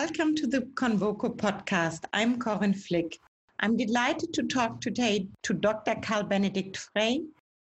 Welcome 0.00 0.34
to 0.36 0.48
the 0.48 0.62
Convoco 0.74 1.36
podcast. 1.36 2.00
I'm 2.12 2.40
Corinne 2.40 2.74
Flick. 2.74 3.20
I'm 3.60 3.76
delighted 3.76 4.34
to 4.34 4.42
talk 4.42 4.80
today 4.80 5.28
to 5.44 5.54
Dr. 5.54 5.94
Carl 6.02 6.24
Benedikt 6.24 6.76
Frey. 6.76 7.22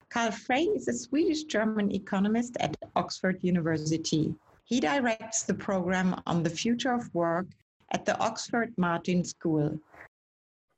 Carl 0.10 0.32
Frey 0.32 0.64
is 0.64 0.90
a 0.90 0.94
Swedish 0.94 1.46
German 1.46 1.96
economist 1.96 2.58
at 2.60 2.76
Oxford 2.98 3.40
University. 3.42 4.36
He 4.66 4.82
directs 4.82 5.44
the 5.44 5.54
program 5.54 6.22
on 6.28 6.44
the 6.44 6.50
future 6.50 6.92
of 6.92 7.10
work 7.16 7.48
at 7.92 8.06
the 8.06 8.20
Oxford 8.20 8.74
Martin 8.76 9.24
School. 9.24 9.80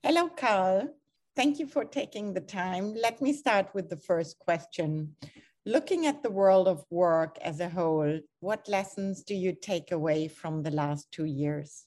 Hello, 0.04 0.30
Carl. 0.30 0.94
Thank 1.36 1.58
you 1.58 1.66
for 1.66 1.86
taking 1.86 2.36
the 2.36 2.42
time. 2.42 2.94
Let 2.94 3.20
me 3.20 3.34
start 3.34 3.74
with 3.74 3.90
the 3.90 3.98
first 3.98 4.38
question. 4.38 5.16
Looking 5.66 6.08
at 6.08 6.24
the 6.24 6.32
world 6.32 6.68
of 6.68 6.84
work 6.90 7.38
as 7.40 7.60
a 7.60 7.70
whole, 7.70 8.20
what 8.40 8.68
lessons 8.68 9.22
do 9.22 9.36
you 9.36 9.54
take 9.54 9.92
away 9.92 10.28
from 10.28 10.64
the 10.64 10.72
last 10.72 11.12
two 11.12 11.26
years? 11.26 11.86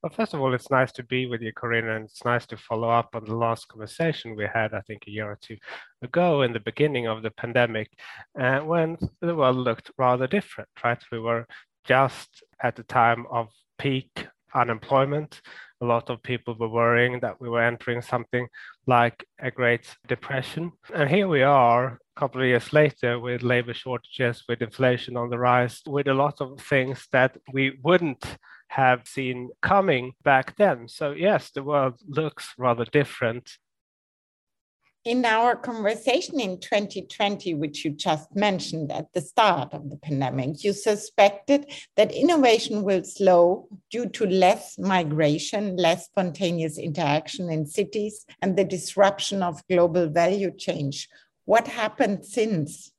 Well, 0.00 0.12
first 0.12 0.32
of 0.32 0.40
all, 0.40 0.54
it's 0.54 0.70
nice 0.70 0.92
to 0.92 1.02
be 1.02 1.26
with 1.26 1.42
you, 1.42 1.52
Corinne, 1.52 1.88
and 1.88 2.04
it's 2.04 2.24
nice 2.24 2.46
to 2.46 2.56
follow 2.56 2.88
up 2.88 3.16
on 3.16 3.24
the 3.24 3.34
last 3.34 3.66
conversation 3.66 4.36
we 4.36 4.46
had, 4.46 4.74
I 4.74 4.80
think, 4.82 5.04
a 5.06 5.10
year 5.10 5.28
or 5.28 5.38
two 5.40 5.56
ago 6.02 6.42
in 6.42 6.52
the 6.52 6.60
beginning 6.60 7.08
of 7.08 7.24
the 7.24 7.32
pandemic, 7.32 7.90
uh, 8.38 8.60
when 8.60 8.96
the 9.20 9.34
world 9.34 9.56
looked 9.56 9.90
rather 9.98 10.28
different, 10.28 10.68
right? 10.84 11.02
We 11.10 11.18
were 11.18 11.48
just 11.84 12.44
at 12.62 12.76
the 12.76 12.84
time 12.84 13.26
of 13.28 13.48
peak 13.78 14.28
unemployment. 14.54 15.40
A 15.80 15.84
lot 15.84 16.08
of 16.10 16.22
people 16.22 16.54
were 16.58 16.68
worrying 16.68 17.20
that 17.20 17.40
we 17.40 17.48
were 17.48 17.62
entering 17.62 18.00
something 18.00 18.48
like 18.86 19.26
a 19.40 19.50
Great 19.50 19.96
Depression. 20.06 20.72
And 20.94 21.10
here 21.10 21.28
we 21.28 21.42
are 21.42 21.86
a 21.86 22.20
couple 22.20 22.40
of 22.40 22.46
years 22.46 22.72
later 22.72 23.18
with 23.18 23.42
labor 23.42 23.74
shortages, 23.74 24.44
with 24.48 24.62
inflation 24.62 25.16
on 25.16 25.30
the 25.30 25.38
rise, 25.38 25.82
with 25.86 26.08
a 26.08 26.14
lot 26.14 26.40
of 26.40 26.60
things 26.60 27.06
that 27.12 27.36
we 27.52 27.78
wouldn't 27.82 28.24
have 28.68 29.06
seen 29.06 29.50
coming 29.62 30.12
back 30.22 30.56
then. 30.56 30.88
So, 30.88 31.12
yes, 31.12 31.50
the 31.50 31.62
world 31.62 32.00
looks 32.06 32.54
rather 32.58 32.84
different 32.84 33.58
in 35.04 35.24
our 35.26 35.54
conversation 35.54 36.40
in 36.40 36.58
2020, 36.58 37.54
which 37.54 37.84
you 37.84 37.90
just 37.90 38.34
mentioned 38.34 38.90
at 38.90 39.12
the 39.12 39.20
start 39.20 39.74
of 39.74 39.90
the 39.90 39.98
pandemic, 39.98 40.64
you 40.64 40.72
suspected 40.72 41.70
that 41.96 42.10
innovation 42.10 42.82
will 42.82 43.04
slow 43.04 43.68
due 43.90 44.08
to 44.08 44.24
less 44.24 44.78
migration, 44.78 45.76
less 45.76 46.06
spontaneous 46.06 46.78
interaction 46.78 47.50
in 47.50 47.66
cities, 47.66 48.24
and 48.40 48.56
the 48.56 48.64
disruption 48.64 49.42
of 49.42 49.66
global 49.68 50.08
value 50.08 50.50
chains. 50.56 51.06
What 51.44 51.68
happened 51.68 52.24
since? 52.24 52.90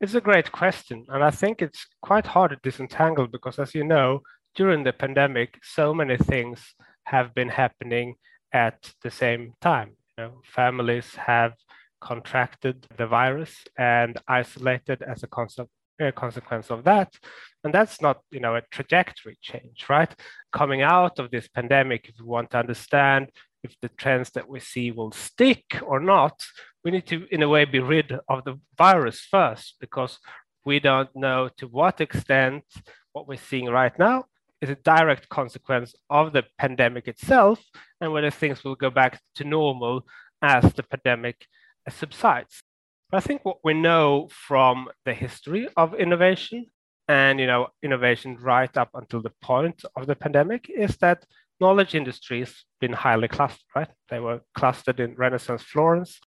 It's 0.00 0.14
a 0.14 0.20
great 0.20 0.50
question. 0.50 1.06
And 1.08 1.22
I 1.22 1.30
think 1.30 1.62
it's 1.62 1.86
quite 2.00 2.26
hard 2.26 2.50
to 2.50 2.58
disentangle 2.60 3.28
because, 3.28 3.60
as 3.60 3.72
you 3.72 3.84
know, 3.84 4.22
during 4.56 4.82
the 4.82 4.92
pandemic, 4.92 5.60
so 5.62 5.94
many 5.94 6.16
things 6.16 6.74
have 7.04 7.32
been 7.34 7.48
happening 7.48 8.16
at 8.52 8.92
the 9.02 9.10
same 9.12 9.54
time 9.60 9.96
you 10.18 10.24
know, 10.24 10.32
families 10.44 11.14
have 11.14 11.54
contracted 12.00 12.86
the 12.96 13.06
virus 13.06 13.64
and 13.78 14.20
isolated 14.28 15.02
as 15.02 15.22
a 15.22 15.26
concept, 15.26 15.70
consequence 16.16 16.70
of 16.70 16.82
that. 16.84 17.14
And 17.62 17.72
that's 17.72 18.00
not, 18.02 18.20
you 18.30 18.40
know, 18.40 18.56
a 18.56 18.62
trajectory 18.72 19.38
change, 19.40 19.86
right? 19.88 20.12
Coming 20.52 20.82
out 20.82 21.18
of 21.18 21.30
this 21.30 21.46
pandemic, 21.48 22.08
if 22.08 22.16
we 22.18 22.26
want 22.26 22.50
to 22.50 22.58
understand 22.58 23.28
if 23.62 23.76
the 23.80 23.88
trends 23.90 24.30
that 24.30 24.48
we 24.48 24.58
see 24.58 24.90
will 24.90 25.12
stick 25.12 25.64
or 25.86 26.00
not, 26.00 26.44
we 26.84 26.90
need 26.90 27.06
to, 27.06 27.26
in 27.30 27.42
a 27.44 27.48
way, 27.48 27.64
be 27.64 27.78
rid 27.78 28.18
of 28.28 28.42
the 28.44 28.58
virus 28.76 29.20
first, 29.20 29.76
because 29.78 30.18
we 30.64 30.80
don't 30.80 31.14
know 31.14 31.48
to 31.58 31.68
what 31.68 32.00
extent 32.00 32.64
what 33.12 33.28
we're 33.28 33.36
seeing 33.36 33.66
right 33.66 33.96
now 33.98 34.24
is 34.60 34.70
a 34.70 34.76
direct 34.76 35.28
consequence 35.28 35.94
of 36.10 36.32
the 36.32 36.44
pandemic 36.58 37.06
itself 37.06 37.60
and 38.02 38.12
whether 38.12 38.30
things 38.30 38.64
will 38.64 38.74
go 38.74 38.90
back 38.90 39.20
to 39.36 39.44
normal 39.44 40.04
as 40.42 40.64
the 40.74 40.82
pandemic 40.82 41.46
uh, 41.86 41.90
subsides. 41.90 42.62
But 43.08 43.18
I 43.18 43.20
think 43.20 43.44
what 43.44 43.58
we 43.62 43.74
know 43.74 44.28
from 44.30 44.88
the 45.04 45.14
history 45.14 45.68
of 45.76 45.94
innovation 45.94 46.66
and 47.08 47.38
you 47.40 47.46
know 47.46 47.68
innovation 47.82 48.36
right 48.40 48.76
up 48.76 48.90
until 48.94 49.22
the 49.22 49.32
point 49.40 49.84
of 49.96 50.06
the 50.06 50.16
pandemic 50.16 50.68
is 50.68 50.96
that 50.98 51.24
knowledge 51.60 51.94
industries 51.94 52.64
been 52.80 52.92
highly 52.92 53.28
clustered, 53.28 53.70
right? 53.76 53.90
They 54.10 54.18
were 54.18 54.40
clustered 54.54 54.98
in 54.98 55.14
Renaissance 55.14 55.62
Florence. 55.62 56.20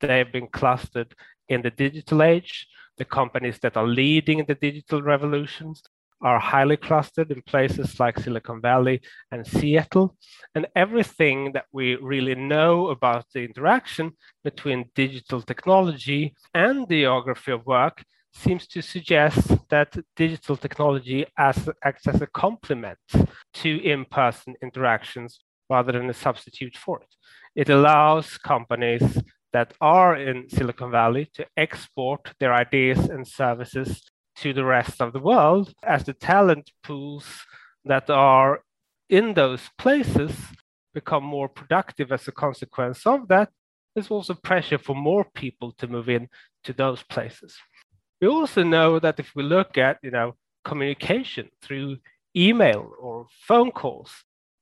They've 0.00 0.32
been 0.32 0.48
clustered 0.48 1.14
in 1.48 1.60
the 1.62 1.70
digital 1.70 2.22
age. 2.22 2.66
The 2.96 3.04
companies 3.04 3.58
that 3.60 3.76
are 3.76 3.86
leading 3.86 4.44
the 4.44 4.54
digital 4.54 5.02
revolutions 5.02 5.82
are 6.20 6.38
highly 6.38 6.76
clustered 6.76 7.30
in 7.30 7.42
places 7.42 7.98
like 8.00 8.18
Silicon 8.18 8.60
Valley 8.60 9.00
and 9.30 9.46
Seattle. 9.46 10.16
And 10.54 10.66
everything 10.74 11.52
that 11.52 11.66
we 11.72 11.96
really 11.96 12.34
know 12.34 12.88
about 12.88 13.26
the 13.32 13.44
interaction 13.44 14.12
between 14.44 14.90
digital 14.94 15.42
technology 15.42 16.34
and 16.54 16.88
the 16.88 17.02
geography 17.02 17.52
of 17.52 17.66
work 17.66 18.02
seems 18.34 18.66
to 18.68 18.82
suggest 18.82 19.56
that 19.68 19.96
digital 20.16 20.56
technology 20.56 21.26
as, 21.36 21.68
acts 21.84 22.06
as 22.06 22.20
a 22.20 22.26
complement 22.26 22.98
to 23.54 23.82
in 23.82 24.04
person 24.04 24.54
interactions 24.62 25.40
rather 25.70 25.92
than 25.92 26.10
a 26.10 26.14
substitute 26.14 26.76
for 26.76 27.00
it. 27.00 27.14
It 27.54 27.68
allows 27.70 28.38
companies 28.38 29.22
that 29.52 29.72
are 29.80 30.16
in 30.16 30.48
Silicon 30.48 30.90
Valley 30.90 31.30
to 31.34 31.46
export 31.56 32.32
their 32.38 32.54
ideas 32.54 32.98
and 33.08 33.26
services 33.26 34.02
to 34.40 34.52
the 34.52 34.64
rest 34.64 35.00
of 35.00 35.12
the 35.12 35.20
world 35.20 35.72
as 35.82 36.04
the 36.04 36.12
talent 36.12 36.70
pools 36.82 37.26
that 37.84 38.08
are 38.10 38.60
in 39.08 39.34
those 39.34 39.70
places 39.78 40.32
become 40.94 41.24
more 41.24 41.48
productive 41.48 42.12
as 42.12 42.26
a 42.28 42.32
consequence 42.32 43.06
of 43.06 43.28
that 43.28 43.48
there's 43.94 44.10
also 44.10 44.34
pressure 44.34 44.78
for 44.78 44.94
more 44.94 45.24
people 45.34 45.72
to 45.72 45.88
move 45.88 46.08
in 46.08 46.28
to 46.62 46.72
those 46.72 47.02
places. 47.02 47.56
We 48.20 48.28
also 48.28 48.62
know 48.62 48.98
that 49.00 49.18
if 49.18 49.32
we 49.34 49.42
look 49.42 49.76
at 49.76 49.98
you 50.02 50.10
know 50.10 50.34
communication 50.64 51.48
through 51.62 51.96
email 52.36 52.92
or 53.00 53.26
phone 53.46 53.70
calls 53.70 54.10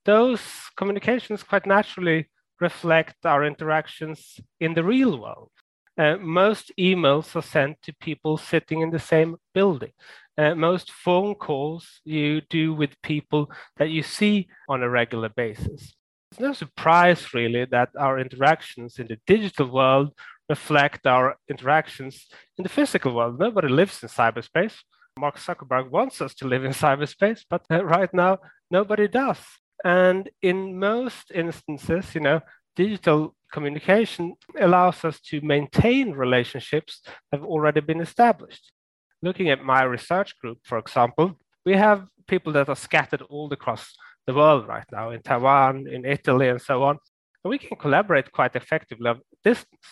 those 0.06 0.40
communications 0.76 1.42
quite 1.42 1.66
naturally 1.66 2.30
reflect 2.60 3.26
our 3.26 3.44
interactions 3.44 4.40
in 4.60 4.72
the 4.72 4.84
real 4.84 5.20
world 5.20 5.50
uh, 5.98 6.16
most 6.20 6.72
emails 6.78 7.34
are 7.36 7.42
sent 7.42 7.80
to 7.82 7.94
people 8.00 8.36
sitting 8.36 8.80
in 8.80 8.90
the 8.90 8.98
same 8.98 9.36
building. 9.54 9.92
Uh, 10.38 10.54
most 10.54 10.90
phone 10.92 11.34
calls 11.34 12.00
you 12.04 12.42
do 12.50 12.74
with 12.74 13.00
people 13.02 13.50
that 13.78 13.88
you 13.88 14.02
see 14.02 14.48
on 14.68 14.82
a 14.82 14.88
regular 14.88 15.30
basis. 15.30 15.94
It's 16.30 16.40
no 16.40 16.52
surprise, 16.52 17.32
really, 17.32 17.64
that 17.66 17.90
our 17.98 18.18
interactions 18.18 18.98
in 18.98 19.06
the 19.06 19.18
digital 19.26 19.70
world 19.70 20.12
reflect 20.48 21.06
our 21.06 21.36
interactions 21.48 22.26
in 22.58 22.62
the 22.62 22.68
physical 22.68 23.14
world. 23.14 23.38
Nobody 23.38 23.68
lives 23.68 24.02
in 24.02 24.08
cyberspace. 24.08 24.74
Mark 25.18 25.38
Zuckerberg 25.38 25.90
wants 25.90 26.20
us 26.20 26.34
to 26.34 26.46
live 26.46 26.64
in 26.64 26.72
cyberspace, 26.72 27.42
but 27.48 27.62
uh, 27.70 27.82
right 27.84 28.12
now, 28.12 28.38
nobody 28.70 29.08
does. 29.08 29.38
And 29.84 30.28
in 30.42 30.78
most 30.78 31.30
instances, 31.34 32.14
you 32.14 32.20
know, 32.20 32.40
digital 32.76 33.34
communication 33.52 34.34
allows 34.60 35.04
us 35.04 35.20
to 35.20 35.40
maintain 35.40 36.12
relationships 36.12 37.00
that 37.04 37.40
have 37.40 37.44
already 37.44 37.80
been 37.80 38.00
established. 38.00 38.72
Looking 39.22 39.48
at 39.50 39.64
my 39.64 39.82
research 39.82 40.38
group, 40.40 40.58
for 40.62 40.78
example, 40.78 41.38
we 41.64 41.74
have 41.74 42.06
people 42.28 42.52
that 42.52 42.68
are 42.68 42.76
scattered 42.76 43.22
all 43.22 43.52
across 43.52 43.94
the 44.26 44.34
world 44.34 44.66
right 44.68 44.86
now, 44.92 45.10
in 45.10 45.22
Taiwan, 45.22 45.86
in 45.88 46.04
Italy, 46.04 46.48
and 46.48 46.60
so 46.60 46.82
on. 46.82 46.98
And 47.42 47.50
we 47.50 47.58
can 47.58 47.76
collaborate 47.76 48.32
quite 48.32 48.56
effectively 48.56 49.08
at 49.10 49.16
distance. 49.44 49.86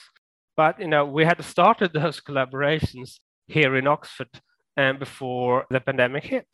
But 0.56 0.80
you 0.80 0.88
know, 0.88 1.04
we 1.04 1.24
had 1.24 1.42
started 1.44 1.92
those 1.94 2.20
collaborations 2.20 3.18
here 3.46 3.76
in 3.76 3.86
Oxford 3.86 4.28
and 4.76 4.98
before 4.98 5.66
the 5.70 5.80
pandemic 5.80 6.24
hit. 6.24 6.48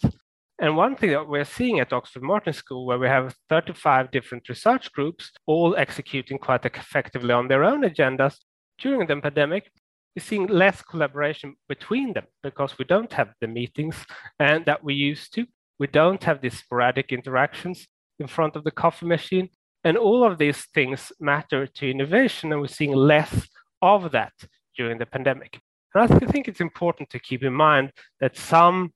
And 0.61 0.77
one 0.77 0.95
thing 0.95 1.11
that 1.13 1.27
we're 1.27 1.45
seeing 1.45 1.81
at 1.81 1.95
Oxford 1.95 2.23
Martin 2.23 2.53
School, 2.53 2.85
where 2.85 2.99
we 2.99 3.07
have 3.07 3.35
35 3.49 4.11
different 4.11 4.47
research 4.47 4.93
groups, 4.93 5.33
all 5.47 5.75
executing 5.75 6.37
quite 6.37 6.67
effectively 6.67 7.33
on 7.33 7.49
their 7.49 7.65
own 7.65 7.81
agendas 7.81 8.37
during 8.79 9.07
the 9.07 9.17
pandemic, 9.17 9.71
is 10.15 10.23
seeing 10.23 10.49
less 10.49 10.83
collaboration 10.83 11.55
between 11.67 12.13
them 12.13 12.27
because 12.43 12.77
we 12.79 12.85
don't 12.85 13.15
have 13.15 13.33
the 13.41 13.47
meetings 13.47 13.97
and 14.39 14.67
that 14.67 14.85
we 14.85 14.93
used 14.93 15.33
to. 15.35 15.47
We 15.79 15.87
don't 15.87 16.23
have 16.25 16.43
these 16.43 16.59
sporadic 16.59 17.11
interactions 17.11 17.87
in 18.19 18.27
front 18.27 18.55
of 18.55 18.65
the 18.65 18.71
coffee 18.71 19.07
machine. 19.07 19.49
And 19.83 19.97
all 19.97 20.25
of 20.25 20.37
these 20.37 20.67
things 20.75 21.11
matter 21.21 21.67
to 21.67 21.91
innovation, 21.91 22.53
and 22.53 22.61
we're 22.61 22.67
seeing 22.67 22.93
less 22.93 23.49
of 23.81 24.13
that 24.13 24.35
during 24.77 24.99
the 24.99 25.07
pandemic. 25.07 25.59
And 25.95 26.13
I 26.13 26.19
think 26.27 26.49
it's 26.49 26.61
important 26.61 27.09
to 27.11 27.19
keep 27.19 27.43
in 27.43 27.55
mind 27.55 27.93
that 28.21 28.37
some 28.37 28.93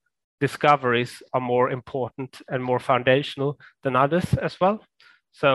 discoveries 0.47 1.13
are 1.33 1.45
more 1.53 1.67
important 1.79 2.31
and 2.51 2.61
more 2.69 2.81
foundational 2.91 3.51
than 3.83 3.95
others 3.95 4.27
as 4.47 4.53
well. 4.61 4.77
So, 5.41 5.49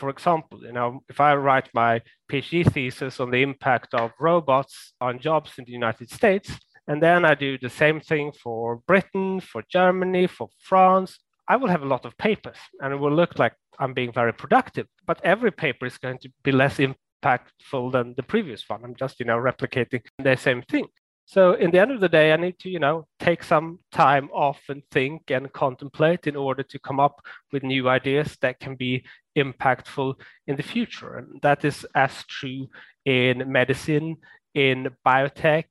for 0.00 0.08
example, 0.10 0.58
you 0.68 0.74
know, 0.78 0.90
if 1.12 1.18
I 1.28 1.30
write 1.34 1.68
my 1.82 1.92
PhD 2.30 2.56
thesis 2.74 3.20
on 3.20 3.30
the 3.30 3.42
impact 3.48 3.90
of 3.94 4.06
robots 4.30 4.74
on 5.06 5.18
jobs 5.28 5.50
in 5.58 5.64
the 5.64 5.78
United 5.82 6.08
States, 6.18 6.48
and 6.88 6.98
then 7.06 7.20
I 7.30 7.34
do 7.34 7.58
the 7.58 7.74
same 7.82 8.00
thing 8.10 8.26
for 8.42 8.62
Britain, 8.92 9.40
for 9.40 9.62
Germany, 9.78 10.26
for 10.26 10.48
France, 10.70 11.10
I 11.52 11.56
will 11.56 11.72
have 11.74 11.84
a 11.84 11.92
lot 11.94 12.04
of 12.06 12.16
papers 12.28 12.60
and 12.80 12.92
it 12.92 13.00
will 13.02 13.16
look 13.20 13.38
like 13.38 13.54
I'm 13.78 13.94
being 14.00 14.12
very 14.12 14.34
productive, 14.42 14.86
but 15.06 15.20
every 15.24 15.52
paper 15.64 15.86
is 15.86 15.98
going 15.98 16.18
to 16.24 16.28
be 16.46 16.52
less 16.52 16.76
impactful 16.86 17.84
than 17.94 18.14
the 18.18 18.28
previous 18.32 18.62
one. 18.68 18.80
I'm 18.84 18.96
just, 19.02 19.20
you 19.20 19.26
know, 19.26 19.38
replicating 19.50 20.02
the 20.18 20.36
same 20.36 20.62
thing. 20.62 20.86
So 21.28 21.52
in 21.52 21.70
the 21.70 21.78
end 21.78 21.90
of 21.90 22.00
the 22.00 22.08
day, 22.08 22.32
I 22.32 22.36
need 22.36 22.58
to, 22.60 22.70
you 22.70 22.78
know, 22.78 23.06
take 23.20 23.44
some 23.44 23.80
time 23.92 24.30
off 24.32 24.62
and 24.70 24.82
think 24.90 25.30
and 25.30 25.52
contemplate 25.52 26.26
in 26.26 26.36
order 26.36 26.62
to 26.62 26.78
come 26.78 26.98
up 26.98 27.20
with 27.52 27.62
new 27.62 27.86
ideas 27.86 28.38
that 28.40 28.58
can 28.60 28.76
be 28.76 29.04
impactful 29.36 30.14
in 30.46 30.56
the 30.56 30.62
future. 30.62 31.18
And 31.18 31.38
that 31.42 31.66
is 31.66 31.86
as 31.94 32.24
true 32.24 32.68
in 33.04 33.52
medicine, 33.52 34.16
in 34.54 34.88
biotech, 35.06 35.66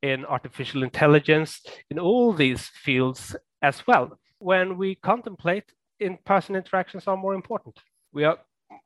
in 0.00 0.24
artificial 0.24 0.82
intelligence, 0.82 1.60
in 1.90 1.98
all 1.98 2.32
these 2.32 2.68
fields 2.68 3.36
as 3.60 3.86
well. 3.86 4.18
When 4.38 4.78
we 4.78 4.94
contemplate, 4.94 5.70
in 6.00 6.16
person 6.24 6.56
interactions 6.56 7.06
are 7.06 7.16
more 7.18 7.34
important. 7.34 7.78
We 8.14 8.24
are 8.24 8.38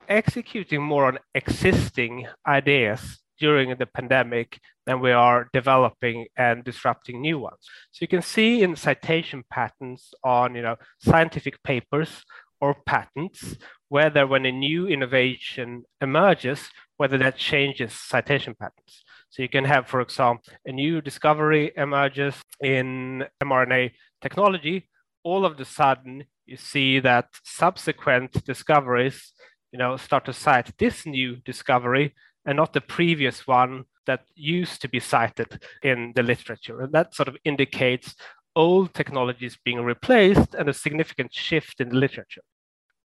executing 0.09 0.83
more 0.83 1.07
on 1.07 1.21
existing 1.37 2.27
ideas 2.45 3.21
during 3.39 3.77
the 3.77 3.87
pandemic 3.87 4.61
than 4.87 5.01
we 5.01 5.13
are 5.13 5.49
developing 5.53 6.27
and 6.37 6.65
disrupting 6.65 7.21
new 7.21 7.39
ones. 7.39 7.61
So 7.93 8.03
you 8.03 8.09
can 8.09 8.23
see 8.23 8.63
in 8.63 8.77
citation 8.77 9.45
patterns 9.51 10.15
on 10.25 10.55
you 10.55 10.63
know, 10.63 10.77
scientific 11.01 11.63
papers 11.63 12.25
or 12.61 12.75
patents, 12.87 13.57
whether 13.89 14.27
when 14.27 14.47
a 14.47 14.53
new 14.53 14.87
innovation 14.87 15.85
emerges, 16.01 16.71
whether 16.97 17.19
that 17.19 17.37
changes 17.37 17.93
citation 17.93 18.55
patterns. 18.59 19.05
So 19.31 19.43
you 19.43 19.49
can 19.49 19.65
have, 19.65 19.87
for 19.87 20.01
example, 20.01 20.53
a 20.65 20.73
new 20.73 21.01
discovery 21.01 21.73
emerges 21.77 22.35
in 22.63 23.25
mRNA 23.43 23.93
technology. 24.21 24.89
All 25.23 25.45
of 25.45 25.59
the 25.59 25.65
sudden, 25.65 26.25
you 26.47 26.57
see 26.57 26.99
that 27.01 27.29
subsequent 27.45 28.45
discoveries, 28.45 29.33
you 29.71 29.79
know, 29.79 29.97
start 29.97 30.25
to 30.25 30.33
cite 30.33 30.73
this 30.79 31.05
new 31.05 31.37
discovery 31.37 32.15
and 32.47 32.57
not 32.57 32.73
the 32.73 32.81
previous 32.81 33.47
one 33.47 33.85
that 34.07 34.21
used 34.35 34.81
to 34.83 34.89
be 34.89 35.01
cited 35.01 35.63
in 35.83 36.13
the 36.17 36.23
literature. 36.23 36.81
And 36.81 36.93
that 36.93 37.15
sort 37.15 37.29
of 37.29 37.37
indicates 37.45 38.15
old 38.57 38.95
technologies 38.95 39.59
being 39.65 39.83
replaced 39.83 40.55
and 40.55 40.69
a 40.69 40.75
significant 40.75 41.33
shift 41.33 41.81
in 41.81 41.91
the 41.91 41.97
literature. 41.97 42.43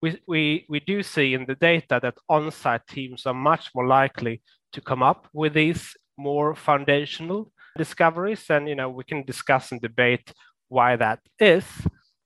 We, 0.00 0.20
we, 0.26 0.66
we 0.68 0.80
do 0.80 1.02
see 1.02 1.34
in 1.34 1.44
the 1.46 1.54
data 1.54 2.00
that 2.02 2.14
on-site 2.28 2.86
teams 2.88 3.26
are 3.26 3.34
much 3.34 3.70
more 3.74 3.86
likely 3.86 4.42
to 4.72 4.80
come 4.80 5.02
up 5.02 5.28
with 5.32 5.54
these 5.54 5.94
more 6.16 6.54
foundational 6.54 7.52
discoveries. 7.76 8.44
And 8.48 8.68
you 8.68 8.74
know, 8.74 8.90
we 8.90 9.04
can 9.04 9.24
discuss 9.24 9.72
and 9.72 9.80
debate 9.80 10.32
why 10.68 10.96
that 10.96 11.20
is. 11.38 11.64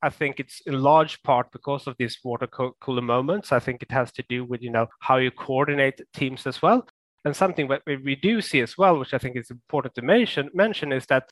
I 0.03 0.11
think 0.11 0.39
it's 0.39 0.61
in 0.67 0.81
large 0.81 1.23
part 1.23 1.51
because 1.53 1.87
of 1.87 1.97
these 1.99 2.19
water 2.23 2.47
cooler 2.47 3.03
moments. 3.03 3.51
I 3.51 3.59
think 3.59 3.83
it 3.83 3.91
has 3.91 4.13
to 4.13 4.25
do 4.29 4.45
with 4.45 4.63
you 4.63 4.71
know 4.71 4.87
how 5.01 5.17
you 5.17 5.31
coordinate 5.31 6.01
teams 6.15 6.47
as 6.47 6.63
well. 6.63 6.87
And 7.27 7.35
something 7.35 7.67
that 7.67 7.83
we 7.85 8.15
do 8.15 8.41
see 8.41 8.61
as 8.61 8.79
well, 8.79 9.01
which 9.01 9.13
I 9.13 9.19
think 9.19 9.37
is 9.37 9.51
important 9.51 9.97
to 9.97 10.03
mention, 10.03 10.49
mention 10.55 10.93
is 10.93 11.07
that 11.07 11.29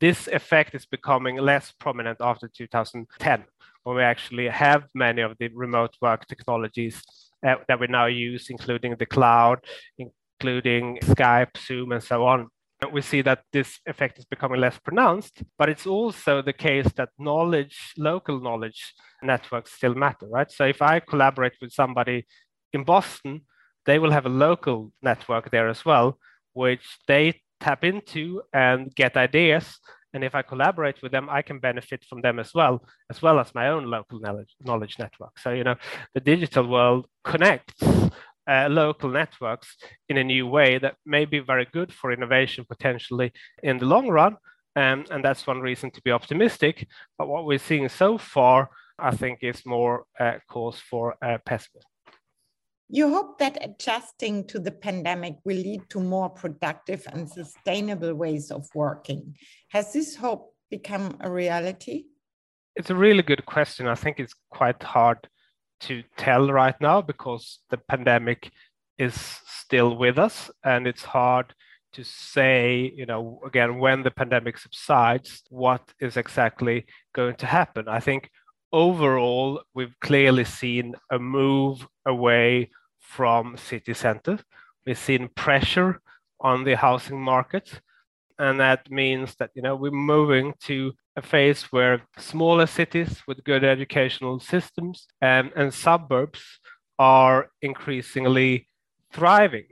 this 0.00 0.26
effect 0.26 0.74
is 0.74 0.86
becoming 0.86 1.36
less 1.36 1.72
prominent 1.78 2.18
after 2.20 2.48
2010, 2.48 3.44
when 3.84 3.96
we 3.96 4.02
actually 4.02 4.48
have 4.48 4.86
many 4.92 5.22
of 5.22 5.36
the 5.38 5.48
remote 5.54 5.94
work 6.02 6.26
technologies 6.26 7.00
uh, 7.46 7.54
that 7.68 7.78
we 7.78 7.86
now 7.86 8.06
use, 8.06 8.50
including 8.50 8.96
the 8.98 9.06
cloud, 9.06 9.60
including 9.96 10.98
Skype, 11.02 11.56
Zoom, 11.64 11.92
and 11.92 12.02
so 12.02 12.26
on. 12.26 12.48
We 12.92 13.00
see 13.00 13.22
that 13.22 13.44
this 13.52 13.78
effect 13.86 14.18
is 14.18 14.24
becoming 14.24 14.60
less 14.60 14.80
pronounced, 14.80 15.44
but 15.56 15.68
it's 15.68 15.86
also 15.86 16.42
the 16.42 16.52
case 16.52 16.88
that 16.96 17.10
knowledge, 17.20 17.92
local 17.96 18.40
knowledge 18.40 18.94
networks 19.22 19.74
still 19.74 19.94
matter, 19.94 20.26
right? 20.26 20.50
So 20.50 20.64
if 20.64 20.82
I 20.82 20.98
collaborate 20.98 21.54
with 21.62 21.70
somebody 21.70 22.26
in 22.72 22.82
Boston, 22.82 23.42
they 23.86 23.98
will 23.98 24.10
have 24.10 24.26
a 24.26 24.30
local 24.46 24.92
network 25.02 25.50
there 25.50 25.68
as 25.68 25.84
well, 25.84 26.18
which 26.52 26.98
they 27.06 27.40
tap 27.60 27.84
into 27.84 28.42
and 28.52 28.94
get 28.94 29.16
ideas. 29.16 29.78
And 30.12 30.24
if 30.24 30.34
I 30.34 30.42
collaborate 30.42 31.02
with 31.02 31.12
them, 31.12 31.28
I 31.30 31.42
can 31.42 31.58
benefit 31.58 32.04
from 32.08 32.22
them 32.22 32.38
as 32.38 32.54
well, 32.54 32.82
as 33.10 33.20
well 33.20 33.38
as 33.38 33.54
my 33.54 33.68
own 33.68 33.84
local 33.84 34.18
knowledge, 34.18 34.54
knowledge 34.60 34.96
network. 34.98 35.38
So, 35.38 35.50
you 35.50 35.64
know, 35.64 35.76
the 36.14 36.20
digital 36.20 36.66
world 36.66 37.06
connects 37.22 37.82
uh, 38.48 38.68
local 38.70 39.10
networks 39.10 39.76
in 40.08 40.16
a 40.16 40.24
new 40.24 40.46
way 40.46 40.78
that 40.78 40.96
may 41.04 41.24
be 41.24 41.40
very 41.40 41.66
good 41.72 41.92
for 41.92 42.12
innovation 42.12 42.64
potentially 42.68 43.32
in 43.62 43.78
the 43.78 43.86
long 43.86 44.08
run. 44.08 44.36
Um, 44.74 45.04
and 45.10 45.24
that's 45.24 45.46
one 45.46 45.60
reason 45.60 45.90
to 45.92 46.02
be 46.02 46.10
optimistic. 46.10 46.86
But 47.18 47.28
what 47.28 47.44
we're 47.44 47.58
seeing 47.58 47.88
so 47.88 48.18
far, 48.18 48.70
I 48.98 49.10
think, 49.10 49.40
is 49.42 49.64
more 49.66 50.04
uh, 50.20 50.34
cause 50.48 50.78
for 50.78 51.16
uh, 51.22 51.38
pessimism. 51.44 51.90
You 52.88 53.08
hope 53.12 53.38
that 53.38 53.58
adjusting 53.60 54.46
to 54.46 54.60
the 54.60 54.70
pandemic 54.70 55.36
will 55.44 55.56
lead 55.56 55.90
to 55.90 56.00
more 56.00 56.30
productive 56.30 57.04
and 57.12 57.28
sustainable 57.28 58.14
ways 58.14 58.52
of 58.52 58.68
working. 58.74 59.36
Has 59.70 59.92
this 59.92 60.14
hope 60.14 60.54
become 60.70 61.16
a 61.20 61.30
reality? 61.30 62.04
It's 62.76 62.90
a 62.90 62.94
really 62.94 63.22
good 63.22 63.44
question. 63.44 63.88
I 63.88 63.96
think 63.96 64.20
it's 64.20 64.34
quite 64.50 64.82
hard 64.82 65.18
to 65.80 66.02
tell 66.16 66.52
right 66.52 66.80
now 66.80 67.02
because 67.02 67.58
the 67.70 67.78
pandemic 67.88 68.50
is 68.98 69.14
still 69.46 69.96
with 69.96 70.18
us 70.18 70.50
and 70.64 70.86
it's 70.86 71.04
hard 71.04 71.52
to 71.94 72.04
say, 72.04 72.92
you 72.94 73.06
know, 73.06 73.40
again, 73.46 73.78
when 73.78 74.02
the 74.02 74.10
pandemic 74.10 74.58
subsides, 74.58 75.42
what 75.48 75.82
is 75.98 76.16
exactly 76.16 76.86
going 77.14 77.34
to 77.36 77.46
happen. 77.46 77.88
I 77.88 78.00
think 78.00 78.30
overall, 78.76 79.62
we've 79.74 79.98
clearly 80.00 80.44
seen 80.44 80.94
a 81.10 81.18
move 81.18 81.88
away 82.04 82.70
from 83.00 83.56
city 83.56 83.94
centers. 83.94 84.40
We've 84.84 84.98
seen 84.98 85.28
pressure 85.28 86.00
on 86.40 86.64
the 86.64 86.76
housing 86.76 87.20
market, 87.20 87.80
and 88.38 88.60
that 88.60 88.90
means 88.90 89.34
that 89.36 89.50
you 89.54 89.62
know 89.62 89.74
we're 89.74 89.90
moving 90.14 90.52
to 90.64 90.92
a 91.16 91.22
phase 91.22 91.62
where 91.72 92.02
smaller 92.18 92.66
cities 92.66 93.22
with 93.26 93.42
good 93.44 93.64
educational 93.64 94.38
systems 94.38 95.08
and, 95.22 95.50
and 95.56 95.72
suburbs 95.72 96.42
are 96.98 97.48
increasingly 97.62 98.68
thriving. 99.10 99.68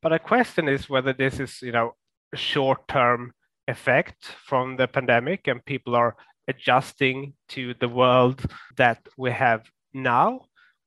But 0.00 0.12
a 0.12 0.20
question 0.20 0.68
is 0.68 0.88
whether 0.88 1.12
this 1.12 1.40
is 1.40 1.60
you 1.60 1.72
know 1.72 1.96
a 2.32 2.36
short-term 2.36 3.32
effect 3.66 4.26
from 4.46 4.76
the 4.76 4.86
pandemic 4.86 5.48
and 5.48 5.64
people 5.64 5.96
are 5.96 6.14
adjusting 6.48 7.34
to 7.50 7.74
the 7.80 7.88
world 7.88 8.44
that 8.76 9.00
we 9.16 9.30
have 9.30 9.62
now, 9.92 10.40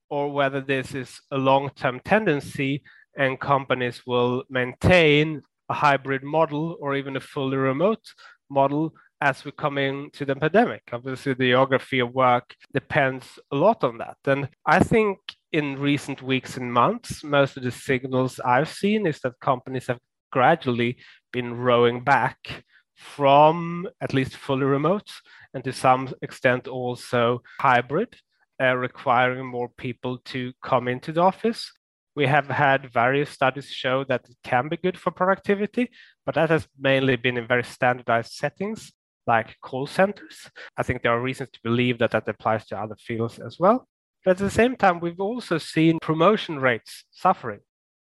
or 0.09 0.31
whether 0.31 0.61
this 0.61 0.93
is 0.93 1.19
a 1.31 1.37
long 1.37 1.69
term 1.75 1.99
tendency 2.03 2.83
and 3.17 3.39
companies 3.39 4.03
will 4.05 4.43
maintain 4.49 5.41
a 5.69 5.73
hybrid 5.73 6.23
model 6.23 6.77
or 6.79 6.95
even 6.95 7.15
a 7.15 7.19
fully 7.19 7.57
remote 7.57 8.13
model 8.49 8.93
as 9.19 9.43
we 9.43 9.51
come 9.51 9.77
into 9.77 10.25
the 10.25 10.35
pandemic. 10.35 10.83
Obviously, 10.91 11.33
the 11.33 11.49
geography 11.49 11.99
of 11.99 12.13
work 12.13 12.55
depends 12.73 13.39
a 13.51 13.55
lot 13.55 13.83
on 13.83 13.97
that. 13.97 14.17
And 14.25 14.47
I 14.65 14.79
think 14.79 15.17
in 15.51 15.79
recent 15.79 16.21
weeks 16.21 16.57
and 16.57 16.71
months, 16.71 17.23
most 17.23 17.57
of 17.57 17.63
the 17.63 17.71
signals 17.71 18.39
I've 18.39 18.69
seen 18.69 19.07
is 19.07 19.19
that 19.21 19.39
companies 19.41 19.87
have 19.87 19.99
gradually 20.31 20.97
been 21.33 21.55
rowing 21.55 22.03
back 22.03 22.63
from 22.97 23.87
at 24.01 24.13
least 24.13 24.35
fully 24.35 24.65
remote 24.65 25.09
and 25.53 25.63
to 25.63 25.71
some 25.71 26.13
extent 26.21 26.67
also 26.67 27.41
hybrid, 27.59 28.15
uh, 28.61 28.75
requiring 28.75 29.45
more 29.45 29.69
people 29.69 30.17
to 30.25 30.51
come 30.63 30.87
into 30.87 31.11
the 31.11 31.21
office. 31.21 31.71
We 32.15 32.25
have 32.25 32.47
had 32.47 32.91
various 32.91 33.29
studies 33.29 33.69
show 33.69 34.03
that 34.05 34.27
it 34.27 34.35
can 34.43 34.67
be 34.67 34.77
good 34.77 34.97
for 34.97 35.11
productivity, 35.11 35.91
but 36.25 36.35
that 36.35 36.49
has 36.49 36.67
mainly 36.79 37.15
been 37.15 37.37
in 37.37 37.47
very 37.47 37.63
standardized 37.63 38.31
settings 38.31 38.91
like 39.27 39.55
call 39.61 39.85
centers. 39.85 40.49
I 40.75 40.83
think 40.83 41.03
there 41.03 41.11
are 41.11 41.21
reasons 41.21 41.51
to 41.51 41.59
believe 41.63 41.99
that 41.99 42.11
that 42.11 42.27
applies 42.27 42.65
to 42.67 42.79
other 42.79 42.95
fields 42.95 43.37
as 43.39 43.59
well. 43.59 43.87
But 44.25 44.31
at 44.31 44.37
the 44.37 44.49
same 44.49 44.75
time, 44.75 44.99
we've 44.99 45.19
also 45.19 45.59
seen 45.59 45.99
promotion 46.01 46.59
rates 46.59 47.05
suffering 47.11 47.59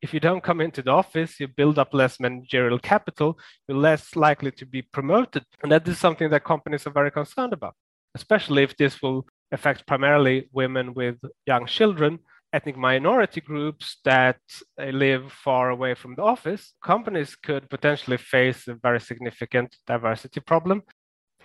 if 0.04 0.12
you 0.12 0.20
don't 0.20 0.42
come 0.42 0.60
into 0.60 0.82
the 0.82 0.90
office, 0.90 1.40
you 1.40 1.48
build 1.48 1.78
up 1.78 1.94
less 1.94 2.20
managerial 2.20 2.78
capital, 2.78 3.38
you're 3.66 3.78
less 3.78 4.14
likely 4.14 4.50
to 4.50 4.66
be 4.66 4.82
promoted. 4.82 5.44
And 5.62 5.72
that 5.72 5.88
is 5.88 5.98
something 5.98 6.28
that 6.28 6.44
companies 6.44 6.86
are 6.86 6.90
very 7.00 7.10
concerned 7.10 7.54
about, 7.54 7.74
especially 8.14 8.62
if 8.62 8.76
this 8.76 9.00
will 9.00 9.26
affect 9.50 9.86
primarily 9.86 10.50
women 10.52 10.92
with 10.92 11.16
young 11.46 11.64
children, 11.64 12.18
ethnic 12.52 12.76
minority 12.76 13.40
groups 13.40 13.96
that 14.04 14.40
uh, 14.78 14.84
live 15.04 15.32
far 15.32 15.70
away 15.70 15.94
from 15.94 16.14
the 16.16 16.22
office. 16.22 16.74
Companies 16.84 17.34
could 17.34 17.70
potentially 17.70 18.18
face 18.18 18.68
a 18.68 18.74
very 18.74 19.00
significant 19.00 19.74
diversity 19.86 20.40
problem, 20.40 20.82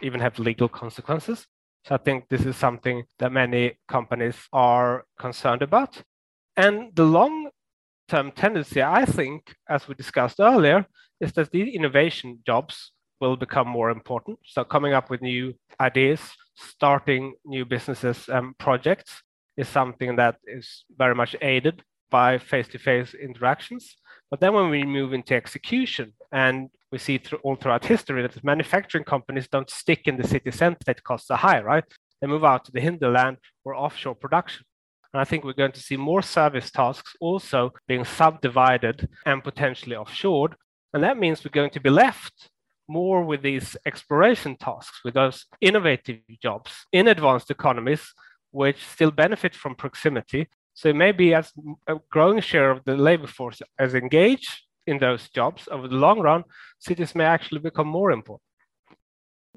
even 0.01 0.19
have 0.19 0.37
legal 0.37 0.67
consequences. 0.67 1.47
So 1.85 1.95
I 1.95 1.97
think 1.97 2.27
this 2.27 2.45
is 2.45 2.57
something 2.57 3.05
that 3.19 3.31
many 3.31 3.79
companies 3.87 4.35
are 4.51 5.05
concerned 5.17 5.61
about. 5.61 6.03
And 6.57 6.93
the 6.93 7.05
long 7.05 7.48
term 8.09 8.31
tendency, 8.31 8.81
I 8.81 9.05
think, 9.05 9.55
as 9.69 9.87
we 9.87 9.95
discussed 9.95 10.39
earlier, 10.39 10.85
is 11.21 11.31
that 11.33 11.51
these 11.51 11.73
innovation 11.73 12.39
jobs 12.45 12.91
will 13.21 13.37
become 13.37 13.67
more 13.67 13.89
important. 13.89 14.39
So 14.45 14.63
coming 14.63 14.93
up 14.93 15.09
with 15.09 15.21
new 15.21 15.53
ideas, 15.79 16.21
starting 16.55 17.33
new 17.45 17.65
businesses 17.65 18.27
and 18.27 18.57
projects 18.57 19.21
is 19.57 19.67
something 19.67 20.15
that 20.15 20.35
is 20.45 20.85
very 20.97 21.15
much 21.15 21.35
aided 21.41 21.83
by 22.09 22.37
face-to-face 22.37 23.13
interactions. 23.13 23.95
But 24.31 24.39
then 24.39 24.53
when 24.53 24.69
we 24.69 24.83
move 24.83 25.13
into 25.13 25.35
execution, 25.35 26.13
and 26.31 26.69
we 26.91 26.97
see 26.97 27.17
through, 27.17 27.39
all 27.43 27.55
throughout 27.55 27.85
history 27.85 28.21
that 28.21 28.43
manufacturing 28.43 29.03
companies 29.03 29.47
don't 29.47 29.69
stick 29.69 30.01
in 30.05 30.17
the 30.17 30.27
city 30.27 30.51
center, 30.51 30.77
that 30.85 31.03
costs 31.03 31.29
are 31.31 31.37
high, 31.37 31.61
right? 31.61 31.83
They 32.21 32.27
move 32.27 32.43
out 32.43 32.65
to 32.65 32.71
the 32.71 32.81
hinterland 32.81 33.37
or 33.65 33.75
offshore 33.75 34.15
production. 34.15 34.65
And 35.13 35.21
I 35.21 35.23
think 35.23 35.43
we're 35.43 35.53
going 35.53 35.71
to 35.71 35.79
see 35.79 35.97
more 35.97 36.21
service 36.21 36.69
tasks 36.71 37.15
also 37.19 37.73
being 37.87 38.05
subdivided 38.05 39.07
and 39.25 39.43
potentially 39.43 39.95
offshored. 39.95 40.53
And 40.93 41.03
that 41.03 41.17
means 41.17 41.43
we're 41.43 41.51
going 41.51 41.71
to 41.71 41.79
be 41.79 41.89
left 41.89 42.49
more 42.87 43.23
with 43.23 43.41
these 43.41 43.75
exploration 43.85 44.55
tasks, 44.57 45.01
with 45.03 45.13
those 45.13 45.45
innovative 45.61 46.19
jobs 46.41 46.71
in 46.91 47.07
advanced 47.07 47.51
economies, 47.51 48.13
which 48.51 48.83
still 48.85 49.11
benefit 49.11 49.55
from 49.55 49.75
proximity. 49.75 50.47
So 50.73 50.93
maybe 50.93 51.33
as 51.33 51.51
a 51.87 51.97
growing 52.11 52.41
share 52.41 52.71
of 52.71 52.83
the 52.85 52.95
labor 52.95 53.27
force 53.27 53.61
is 53.79 53.95
engaged 53.95 54.61
in 54.87 54.97
those 54.99 55.29
jobs 55.29 55.67
over 55.71 55.87
the 55.87 55.95
long 55.95 56.19
run, 56.19 56.43
cities 56.79 57.13
may 57.15 57.25
actually 57.25 57.59
become 57.59 57.87
more 57.87 58.11
important. 58.11 58.41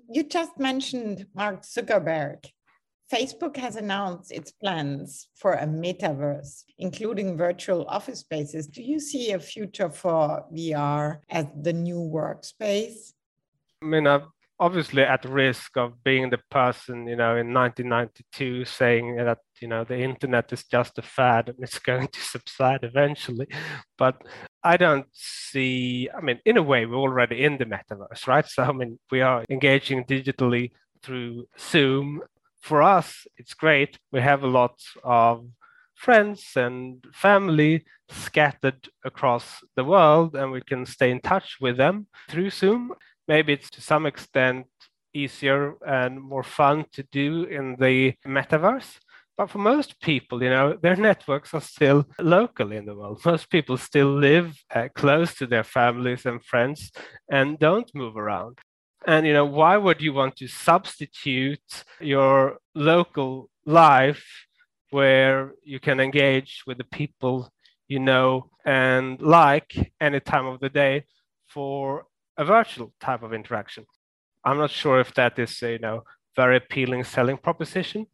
You 0.09 0.25
just 0.25 0.59
mentioned 0.59 1.27
Mark 1.35 1.63
Zuckerberg. 1.63 2.45
Facebook 3.13 3.57
has 3.59 3.77
announced 3.77 4.33
its 4.33 4.53
plans 4.53 5.29
for 5.37 5.53
a 5.53 5.67
metaverse, 5.67 6.65
including 6.79 7.37
virtual 7.37 7.85
office 7.87 8.21
spaces. 8.21 8.67
Do 8.67 8.83
you 8.83 8.99
see 8.99 9.33
a 9.33 9.39
future 9.39 9.91
for 9.91 10.47
VR 10.51 11.19
as 11.29 11.47
the 11.61 11.75
new 11.75 11.99
workspace? 11.99 13.13
I 13.83 13.87
mean, 13.87 14.07
I'm 14.07 14.23
obviously 14.59 15.03
at 15.03 15.27
risk 15.27 15.77
of 15.77 16.03
being 16.03 16.31
the 16.31 16.41
person, 16.51 17.07
you 17.07 17.17
know, 17.17 17.37
in 17.37 17.53
1992 17.53 18.65
saying 18.65 19.17
that, 19.17 19.39
you 19.61 19.69
know, 19.69 19.85
the 19.85 19.99
internet 19.99 20.51
is 20.51 20.65
just 20.65 20.99
a 20.99 21.03
fad 21.03 21.51
and 21.51 21.59
it's 21.61 21.79
going 21.91 22.09
to 22.09 22.21
subside 22.21 22.83
eventually. 22.83 23.49
But 23.99 24.23
I 24.65 24.79
don't 24.79 25.07
see, 25.13 26.09
I 26.17 26.23
mean, 26.23 26.39
in 26.47 26.57
a 26.57 26.63
way, 26.63 26.87
we're 26.87 26.97
already 26.97 27.45
in 27.45 27.59
the 27.59 27.67
metaverse, 27.67 28.27
right? 28.27 28.47
So, 28.47 28.63
I 28.63 28.73
mean, 28.73 28.99
we 29.11 29.21
are 29.21 29.45
engaging 29.51 30.05
digitally 30.05 30.71
through 31.03 31.47
Zoom 31.59 32.23
for 32.63 32.83
us, 32.83 33.27
it's 33.37 33.55
great. 33.55 33.99
We 34.13 34.21
have 34.21 34.43
a 34.43 34.55
lot 34.61 34.79
of 35.03 35.47
friends 35.97 36.53
and 36.57 37.05
family 37.13 37.85
scattered 38.09 38.89
across 39.05 39.63
the 39.77 39.85
world, 39.85 40.35
and 40.35 40.51
we 40.51 40.63
can 40.63 40.87
stay 40.87 41.11
in 41.11 41.21
touch 41.21 41.59
with 41.61 41.77
them 41.77 42.07
through 42.31 42.51
Zoom. 42.51 42.95
Maybe 43.29 43.53
it's 43.53 43.71
to 43.71 43.81
some 43.81 44.07
extent 44.07 44.67
easier 45.15 45.75
and 45.87 46.21
more 46.21 46.43
fun 46.43 46.87
to 46.93 47.03
do 47.03 47.45
in 47.45 47.77
the 47.79 48.15
metaverse. 48.27 48.99
But 49.37 49.51
for 49.51 49.59
most 49.59 50.01
people, 50.01 50.43
you 50.43 50.51
know, 50.51 50.77
their 50.81 50.97
networks 50.97 51.55
are 51.55 51.61
still 51.61 52.07
local 52.19 52.71
in 52.71 52.85
the 52.85 52.95
world. 52.95 53.23
Most 53.25 53.49
people 53.51 53.77
still 53.79 54.13
live 54.13 54.63
uh, 54.75 54.89
close 54.95 55.35
to 55.37 55.47
their 55.47 55.65
families 55.65 56.27
and 56.27 56.45
friends 56.45 56.93
and 57.31 57.59
don't 57.59 57.91
move 57.95 58.17
around. 58.17 58.59
And 59.07 59.27
you 59.27 59.33
know, 59.33 59.45
why 59.45 59.77
would 59.77 60.01
you 60.01 60.13
want 60.13 60.37
to 60.37 60.49
substitute 60.49 61.85
your 62.01 62.59
local 62.75 63.51
life 63.67 64.25
where 64.91 65.53
you 65.65 65.81
can 65.81 66.01
engage 66.01 66.63
with 66.67 66.79
the 66.79 66.85
people 66.85 67.51
you 67.89 67.99
know 67.99 68.51
and 68.65 69.21
like 69.21 69.93
any 70.01 70.21
time 70.21 70.47
of 70.47 70.61
the 70.61 70.69
day 70.69 71.05
for 71.47 72.07
a 72.37 72.45
virtual 72.45 72.93
type 73.01 73.23
of 73.23 73.33
interaction? 73.33 73.85
I'm 74.45 74.59
not 74.59 74.71
sure 74.71 75.01
if 75.01 75.15
that 75.15 75.39
is 75.39 75.63
a 75.63 75.73
you 75.73 75.79
know 75.79 76.05
very 76.37 76.57
appealing 76.57 77.05
selling 77.05 77.39
proposition. 77.39 78.07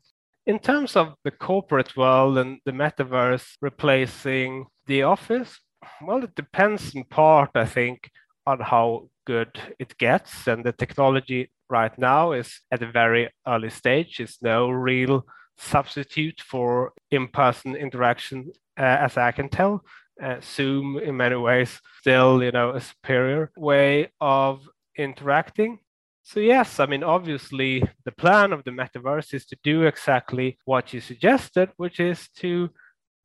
In 0.47 0.59
terms 0.59 0.97
of 0.97 1.15
the 1.25 1.31
corporate 1.31 1.95
world 1.97 2.39
and 2.39 2.59
the 2.65 2.73
metaverse 2.73 3.57
replacing 3.61 4.65
the 4.87 5.03
office, 5.03 5.61
well, 6.01 6.25
it 6.25 6.35
depends 6.35 6.95
in 6.95 7.05
part, 7.05 7.51
I 7.55 7.67
think, 7.67 8.11
on 8.49 8.61
how 8.61 9.09
good 9.27 9.53
it 9.79 9.99
gets. 9.99 10.47
And 10.47 10.65
the 10.65 10.73
technology 10.73 11.51
right 11.69 11.97
now 11.99 12.33
is 12.33 12.61
at 12.73 12.83
a 12.83 12.91
very 12.91 13.29
early 13.47 13.71
stage. 13.71 14.21
It's 14.21 14.39
no 14.43 14.71
real 14.71 15.27
substitute 15.59 16.41
for 16.41 16.93
in-person 17.11 17.77
interaction, 17.77 18.51
uh, 18.79 18.97
as 19.07 19.17
I 19.17 19.33
can 19.33 19.49
tell. 19.49 19.85
Uh, 20.23 20.41
Zoom, 20.41 20.99
in 20.99 21.17
many 21.17 21.37
ways, 21.37 21.81
still 22.01 22.43
you 22.43 22.51
know 22.51 22.71
a 22.75 22.81
superior 22.81 23.51
way 23.57 24.11
of 24.21 24.67
interacting. 24.97 25.79
So 26.23 26.41
yes, 26.41 26.81
I 26.81 26.87
mean 26.87 27.05
obviously 27.05 27.83
the 28.05 28.13
plan 28.13 28.53
of 28.53 28.65
the 28.65 28.73
metaverse 28.73 29.33
is 29.35 29.47
to 29.47 29.57
do 29.63 29.85
exactly 29.85 30.59
what 30.65 30.93
you 30.93 31.01
suggested, 31.01 31.71
which 31.77 32.01
is 32.01 32.29
to 32.43 32.71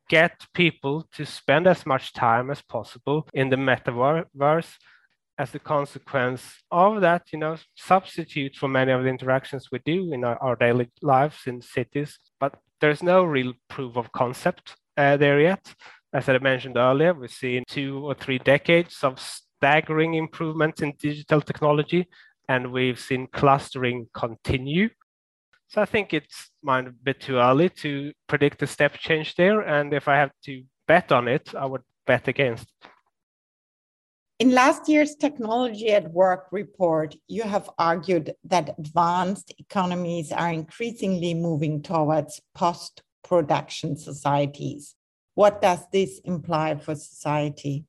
get 0.10 0.46
people 0.54 1.08
to 1.16 1.26
spend 1.26 1.66
as 1.68 1.86
much 1.86 2.14
time 2.14 2.52
as 2.52 2.62
possible 2.62 3.28
in 3.34 3.50
the 3.50 3.56
metaverse 3.56 4.72
as 5.38 5.56
a 5.56 5.60
consequence 5.60 6.64
of 6.72 7.02
that, 7.02 7.24
you 7.32 7.40
know, 7.40 7.58
substitute 7.76 8.56
for 8.56 8.68
many 8.68 8.92
of 8.92 9.04
the 9.04 9.10
interactions 9.10 9.70
we 9.72 9.80
do 9.86 10.14
in 10.14 10.24
our, 10.24 10.38
our 10.42 10.56
daily 10.56 10.90
lives 11.02 11.38
in 11.48 11.62
cities. 11.62 12.20
But 12.40 12.56
there's 12.82 13.02
no 13.02 13.24
real 13.24 13.54
proof 13.70 13.98
of 13.98 14.12
concept 14.12 14.76
uh, 14.98 15.18
there 15.18 15.40
yet. 15.40 15.74
As 16.14 16.30
I 16.30 16.38
mentioned 16.38 16.78
earlier, 16.78 17.14
we've 17.14 17.32
seen 17.32 17.64
two 17.68 18.06
or 18.06 18.14
three 18.14 18.38
decades 18.38 19.04
of 19.04 19.20
staggering 19.20 20.14
improvements 20.14 20.82
in 20.82 20.94
digital 21.00 21.42
technology, 21.42 22.08
and 22.48 22.72
we've 22.72 23.00
seen 23.00 23.28
clustering 23.28 24.08
continue. 24.14 24.90
So 25.70 25.82
I 25.82 25.86
think 25.86 26.14
it's 26.14 26.52
a 26.68 26.84
bit 27.04 27.22
too 27.22 27.38
early 27.38 27.70
to 27.70 28.12
predict 28.28 28.62
a 28.62 28.68
step 28.68 28.94
change 29.00 29.34
there. 29.34 29.62
And 29.62 29.92
if 29.94 30.08
I 30.08 30.18
have 30.18 30.32
to 30.46 30.64
bet 30.88 31.12
on 31.12 31.28
it, 31.28 31.56
I 31.56 31.66
would 31.66 31.82
bet 32.06 32.28
against. 32.28 32.68
In 34.44 34.52
last 34.52 34.90
year's 34.90 35.16
Technology 35.16 35.92
at 35.92 36.12
Work 36.12 36.48
report, 36.52 37.16
you 37.30 37.44
have 37.44 37.70
argued 37.78 38.36
that 38.44 38.76
advanced 38.78 39.54
economies 39.58 40.34
are 40.34 40.52
increasingly 40.52 41.34
moving 41.34 41.82
towards 41.82 42.42
post 42.54 43.04
production 43.24 43.96
societies. 43.96 44.96
What 45.34 45.62
does 45.62 45.88
this 45.94 46.20
imply 46.26 46.76
for 46.76 46.94
society? 46.94 47.86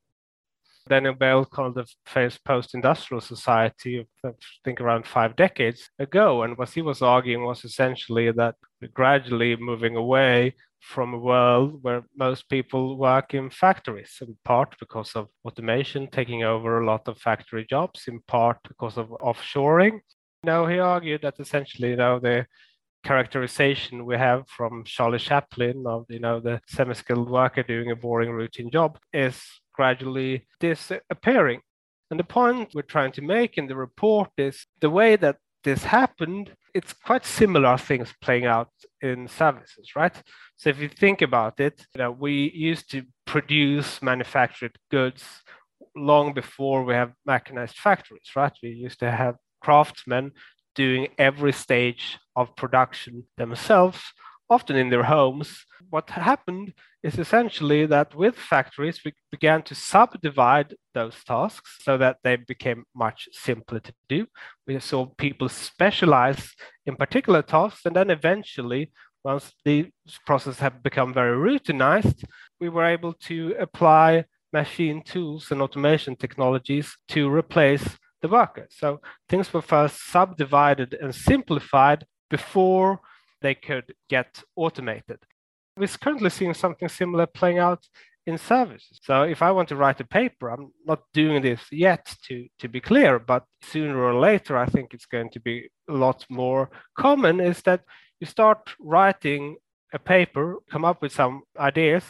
Daniel 0.87 1.13
Bell 1.13 1.43
called 1.43 1.75
the 1.75 1.87
phase 2.05 2.37
post-industrial 2.37 3.19
society, 3.19 4.07
I 4.23 4.29
think 4.63 4.79
around 4.79 5.05
five 5.05 5.35
decades 5.35 5.89
ago. 5.99 6.43
And 6.43 6.57
what 6.57 6.69
he 6.69 6.81
was 6.81 7.01
arguing 7.01 7.43
was 7.43 7.65
essentially 7.65 8.31
that 8.31 8.55
gradually 8.93 9.55
moving 9.55 9.95
away 9.95 10.55
from 10.79 11.13
a 11.13 11.17
world 11.17 11.79
where 11.81 12.03
most 12.15 12.47
people 12.47 12.97
work 12.97 13.33
in 13.33 13.49
factories, 13.49 14.17
in 14.21 14.37
part 14.45 14.75
because 14.79 15.15
of 15.15 15.27
automation 15.43 16.07
taking 16.11 16.43
over 16.43 16.79
a 16.79 16.85
lot 16.85 17.07
of 17.07 17.17
factory 17.17 17.65
jobs, 17.67 18.03
in 18.07 18.19
part 18.27 18.57
because 18.67 18.97
of 18.97 19.09
offshoring. 19.09 19.99
Now, 20.43 20.67
he 20.67 20.77
argued 20.77 21.23
that 21.23 21.39
essentially, 21.39 21.89
you 21.89 21.95
know, 21.95 22.19
the 22.19 22.45
characterization 23.03 24.05
we 24.05 24.15
have 24.15 24.47
from 24.47 24.83
Charlie 24.83 25.19
Chaplin 25.19 25.85
of, 25.87 26.05
you 26.09 26.19
know, 26.19 26.39
the 26.39 26.61
semi-skilled 26.67 27.29
worker 27.29 27.63
doing 27.63 27.91
a 27.91 27.95
boring 27.95 28.31
routine 28.31 28.69
job 28.69 28.99
is 29.13 29.41
gradually 29.73 30.47
disappearing. 30.59 31.61
And 32.11 32.19
the 32.19 32.23
point 32.23 32.71
we're 32.75 32.83
trying 32.83 33.11
to 33.13 33.21
make 33.21 33.57
in 33.57 33.67
the 33.67 33.75
report 33.75 34.29
is 34.37 34.67
the 34.81 34.89
way 34.89 35.15
that 35.15 35.37
this 35.65 35.83
happened, 35.83 36.53
it's 36.73 36.93
quite 36.93 37.25
similar 37.25 37.77
things 37.77 38.13
playing 38.21 38.45
out 38.45 38.69
in 39.01 39.27
services, 39.27 39.95
right? 39.95 40.15
So 40.55 40.69
if 40.69 40.79
you 40.79 40.87
think 40.87 41.21
about 41.21 41.59
it, 41.59 41.85
you 41.93 41.99
know, 41.99 42.11
we 42.11 42.51
used 42.53 42.89
to 42.91 43.03
produce 43.25 44.01
manufactured 44.01 44.77
goods 44.91 45.23
long 45.95 46.33
before 46.33 46.83
we 46.83 46.93
have 46.93 47.13
mechanized 47.25 47.77
factories, 47.77 48.29
right? 48.35 48.53
We 48.61 48.69
used 48.69 48.99
to 48.99 49.11
have 49.11 49.35
craftsmen 49.59 50.31
doing 50.75 51.07
every 51.17 51.51
stage 51.51 52.19
of 52.35 52.55
production 52.55 53.23
themselves, 53.37 53.99
often 54.49 54.75
in 54.75 54.89
their 54.89 55.03
homes. 55.03 55.65
What 55.89 56.09
happened 56.09 56.73
is 57.03 57.19
essentially 57.19 57.85
that 57.85 58.15
with 58.15 58.35
factories, 58.35 59.01
we 59.05 59.13
began 59.31 59.61
to 59.63 59.75
subdivide 59.75 60.75
those 60.93 61.15
tasks 61.23 61.77
so 61.81 61.97
that 61.97 62.17
they 62.23 62.35
became 62.35 62.85
much 62.95 63.29
simpler 63.31 63.79
to 63.79 63.93
do. 64.09 64.27
We 64.67 64.79
saw 64.79 65.05
people 65.05 65.49
specialize 65.49 66.53
in 66.85 66.95
particular 66.95 67.41
tasks, 67.41 67.85
and 67.85 67.95
then 67.95 68.09
eventually, 68.09 68.91
once 69.23 69.51
these 69.63 69.87
processes 70.25 70.59
have 70.59 70.83
become 70.83 71.13
very 71.13 71.37
routinized, 71.37 72.23
we 72.59 72.69
were 72.69 72.85
able 72.85 73.13
to 73.13 73.55
apply 73.59 74.25
machine 74.53 75.01
tools 75.03 75.51
and 75.51 75.61
automation 75.61 76.15
technologies 76.15 76.95
to 77.09 77.29
replace 77.29 77.97
the 78.21 78.27
worker. 78.27 78.67
So 78.69 79.01
things 79.29 79.51
were 79.53 79.61
first 79.61 80.11
subdivided 80.11 80.95
and 81.01 81.13
simplified 81.13 82.05
before 82.29 82.99
they 83.45 83.55
could 83.55 83.93
get 84.09 84.41
automated. 84.55 85.19
We're 85.77 85.87
currently 86.03 86.31
seeing 86.31 86.55
something 86.55 86.89
similar 86.89 87.27
playing 87.27 87.59
out 87.59 87.83
in 88.25 88.37
services. 88.37 88.99
So 89.03 89.23
if 89.23 89.41
I 89.41 89.51
want 89.51 89.69
to 89.69 89.75
write 89.75 90.01
a 90.01 90.13
paper, 90.19 90.49
I'm 90.49 90.71
not 90.91 91.01
doing 91.13 91.43
this 91.43 91.61
yet 91.71 92.03
to, 92.27 92.47
to 92.59 92.67
be 92.67 92.81
clear, 92.81 93.19
but 93.19 93.43
sooner 93.61 93.99
or 94.03 94.15
later, 94.19 94.57
I 94.57 94.65
think 94.65 94.93
it's 94.93 95.05
going 95.05 95.29
to 95.31 95.39
be 95.39 95.69
a 95.87 95.93
lot 95.93 96.25
more 96.29 96.71
common 96.97 97.39
is 97.39 97.61
that 97.63 97.81
you 98.19 98.25
start 98.25 98.61
writing 98.79 99.57
a 99.93 99.99
paper, 99.99 100.57
come 100.71 100.85
up 100.85 101.01
with 101.03 101.11
some 101.11 101.43
ideas. 101.59 102.03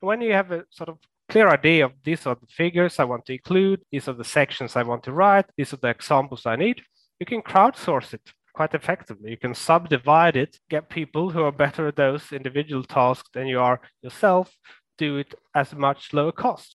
When 0.00 0.20
you 0.20 0.32
have 0.34 0.52
a 0.52 0.64
sort 0.70 0.88
of 0.88 0.98
clear 1.28 1.48
idea 1.48 1.86
of 1.86 1.92
these 2.04 2.26
are 2.26 2.36
the 2.36 2.46
figures 2.62 3.00
I 3.00 3.04
want 3.04 3.24
to 3.26 3.32
include, 3.32 3.80
these 3.90 4.06
are 4.08 4.18
the 4.22 4.30
sections 4.38 4.76
I 4.76 4.84
want 4.84 5.02
to 5.04 5.12
write, 5.12 5.46
these 5.56 5.72
are 5.72 5.78
the 5.82 5.88
examples 5.88 6.46
I 6.46 6.54
need, 6.54 6.82
you 7.18 7.26
can 7.26 7.42
crowdsource 7.42 8.14
it 8.14 8.22
quite 8.56 8.74
effectively. 8.74 9.30
You 9.30 9.36
can 9.36 9.54
subdivide 9.54 10.34
it, 10.34 10.58
get 10.70 10.88
people 10.88 11.28
who 11.30 11.42
are 11.42 11.52
better 11.52 11.86
at 11.88 11.96
those 11.96 12.32
individual 12.32 12.82
tasks 12.82 13.28
than 13.34 13.46
you 13.46 13.60
are 13.60 13.80
yourself, 14.02 14.50
do 14.96 15.18
it 15.18 15.34
as 15.54 15.74
much 15.74 16.14
lower 16.14 16.32
cost. 16.32 16.74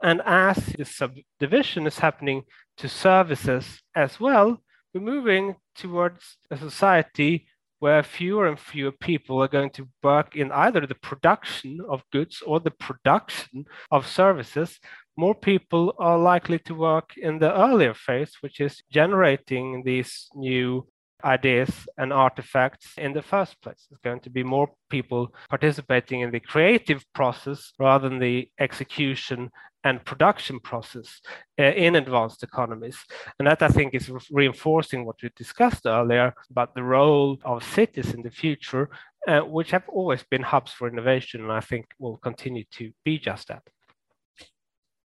And 0.00 0.22
as 0.24 0.56
this 0.78 0.94
subdivision 0.94 1.88
is 1.88 1.98
happening 1.98 2.44
to 2.76 2.88
services 2.88 3.82
as 3.96 4.20
well, 4.20 4.62
we're 4.94 5.00
moving 5.00 5.56
towards 5.74 6.38
a 6.52 6.56
society 6.56 7.46
where 7.80 8.02
fewer 8.04 8.46
and 8.46 8.58
fewer 8.58 8.92
people 8.92 9.42
are 9.42 9.48
going 9.48 9.70
to 9.70 9.88
work 10.04 10.36
in 10.36 10.52
either 10.52 10.86
the 10.86 10.94
production 11.10 11.80
of 11.88 12.04
goods 12.12 12.42
or 12.46 12.60
the 12.60 12.70
production 12.70 13.64
of 13.90 14.06
services. 14.06 14.78
More 15.16 15.34
people 15.34 15.94
are 15.98 16.18
likely 16.18 16.60
to 16.60 16.74
work 16.74 17.16
in 17.16 17.40
the 17.40 17.52
earlier 17.52 17.94
phase, 17.94 18.36
which 18.40 18.60
is 18.60 18.82
generating 18.90 19.82
these 19.84 20.28
new 20.34 20.86
ideas 21.24 21.70
and 21.96 22.12
artifacts 22.12 22.92
in 22.96 23.12
the 23.12 23.22
first 23.22 23.60
place. 23.62 23.86
It's 23.90 24.00
going 24.00 24.20
to 24.20 24.30
be 24.30 24.42
more 24.42 24.70
people 24.88 25.34
participating 25.50 26.20
in 26.20 26.30
the 26.30 26.40
creative 26.40 27.04
process 27.14 27.72
rather 27.78 28.08
than 28.08 28.18
the 28.18 28.48
execution 28.58 29.50
and 29.84 30.04
production 30.04 30.60
process 30.60 31.20
uh, 31.58 31.62
in 31.62 31.96
advanced 31.96 32.42
economies. 32.42 32.98
And 33.38 33.46
that 33.48 33.62
I 33.62 33.68
think 33.68 33.94
is 33.94 34.10
re- 34.10 34.20
reinforcing 34.30 35.04
what 35.04 35.22
we 35.22 35.30
discussed 35.36 35.86
earlier 35.86 36.34
about 36.50 36.74
the 36.74 36.82
role 36.82 37.38
of 37.44 37.62
cities 37.62 38.12
in 38.14 38.22
the 38.22 38.30
future, 38.30 38.90
uh, 39.26 39.40
which 39.40 39.70
have 39.70 39.88
always 39.88 40.24
been 40.24 40.42
hubs 40.42 40.72
for 40.72 40.88
innovation, 40.88 41.42
and 41.42 41.52
I 41.52 41.60
think 41.60 41.86
will 41.98 42.16
continue 42.18 42.64
to 42.72 42.92
be 43.04 43.18
just 43.18 43.48
that. 43.48 43.62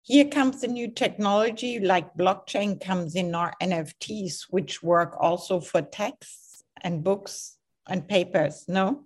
Here 0.03 0.25
comes 0.25 0.61
the 0.61 0.69
new 0.69 0.89
technology 0.91 1.79
like 1.79 2.15
blockchain 2.17 2.81
comes 2.81 3.15
in 3.15 3.35
our 3.35 3.55
NFTs, 3.63 4.47
which 4.51 4.83
work 4.83 5.17
also 5.21 5.61
for 5.61 5.81
texts 5.81 6.65
and 6.81 7.05
books 7.05 7.57
and 7.89 8.07
papers, 8.09 8.65
no? 8.67 9.05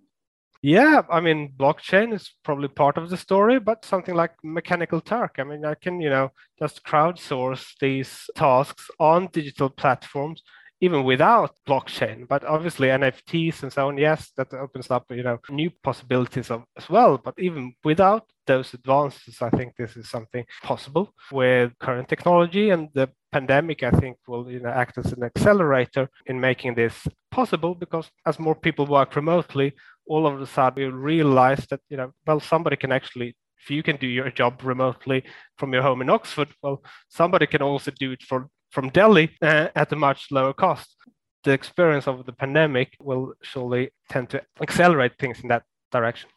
Yeah, 0.63 1.03
I 1.11 1.21
mean, 1.21 1.53
blockchain 1.57 2.15
is 2.15 2.33
probably 2.43 2.69
part 2.69 2.97
of 2.97 3.11
the 3.11 3.17
story, 3.17 3.61
but 3.61 3.85
something 3.85 4.15
like 4.15 4.33
Mechanical 4.43 5.03
Turk. 5.03 5.37
I 5.39 5.45
mean, 5.45 5.65
I 5.67 5.75
can, 5.75 6.01
you 6.01 6.09
know, 6.09 6.33
just 6.59 6.83
crowdsource 6.83 7.75
these 7.79 8.31
tasks 8.35 8.91
on 8.99 9.29
digital 9.33 9.69
platforms 9.69 10.43
even 10.87 11.05
without 11.05 11.53
blockchain. 11.69 12.27
But 12.29 12.45
obviously 12.45 12.89
NFTs 12.89 13.63
and 13.63 13.73
so 13.73 13.89
on, 13.89 13.99
yes, 13.99 14.31
that 14.37 14.55
opens 14.55 14.91
up 14.91 15.05
you 15.11 15.23
know 15.23 15.39
new 15.51 15.71
possibilities 15.83 16.51
of, 16.51 16.65
as 16.77 16.89
well. 16.89 17.19
But 17.19 17.35
even 17.39 17.75
without 17.85 18.25
those 18.47 18.73
advances, 18.75 19.43
I 19.43 19.51
think 19.51 19.75
this 19.75 19.97
is 19.97 20.09
something 20.09 20.45
possible 20.63 21.13
with 21.33 21.79
current 21.79 22.09
technology 22.09 22.71
and 22.71 22.89
the 22.95 23.09
pandemic. 23.33 23.83
I 23.83 23.91
think 23.91 24.17
will 24.29 24.51
you 24.51 24.61
know 24.61 24.71
act 24.71 24.99
as 24.99 25.13
an 25.13 25.23
accelerator 25.23 26.09
in 26.27 26.41
making 26.41 26.75
this 26.75 26.97
possible 27.31 27.75
because 27.75 28.11
as 28.25 28.39
more 28.39 28.55
people 28.55 28.87
work 28.87 29.17
remotely, 29.17 29.75
all 30.07 30.27
of 30.27 30.41
a 30.41 30.47
sudden 30.47 30.85
we 30.85 30.89
realize 31.13 31.67
that 31.71 31.81
you 31.91 31.97
know 31.97 32.13
well 32.27 32.41
somebody 32.41 32.77
can 32.77 32.93
actually 32.93 33.35
if 33.67 33.71
you 33.71 33.83
can 33.83 33.97
do 33.97 34.07
your 34.07 34.31
job 34.31 34.63
remotely 34.63 35.25
from 35.59 35.73
your 35.73 35.83
home 35.83 36.01
in 36.01 36.11
Oxford, 36.11 36.49
well, 36.63 36.83
somebody 37.09 37.47
can 37.47 37.63
also 37.63 37.91
do 37.91 38.13
it 38.13 38.23
for 38.23 38.49
from 38.77 38.91
Delhi 38.91 39.31
uh, 39.41 39.69
at 39.75 39.91
a 39.91 39.97
much 39.97 40.21
lower 40.31 40.53
cost. 40.53 40.89
The 41.45 41.53
experience 41.53 42.07
of 42.07 42.27
the 42.27 42.37
pandemic 42.43 42.89
will 43.01 43.33
surely 43.41 43.85
tend 44.11 44.29
to 44.33 44.43
accelerate 44.61 45.15
things 45.19 45.41
in 45.43 45.49
that 45.49 45.65
direction. 45.91 46.29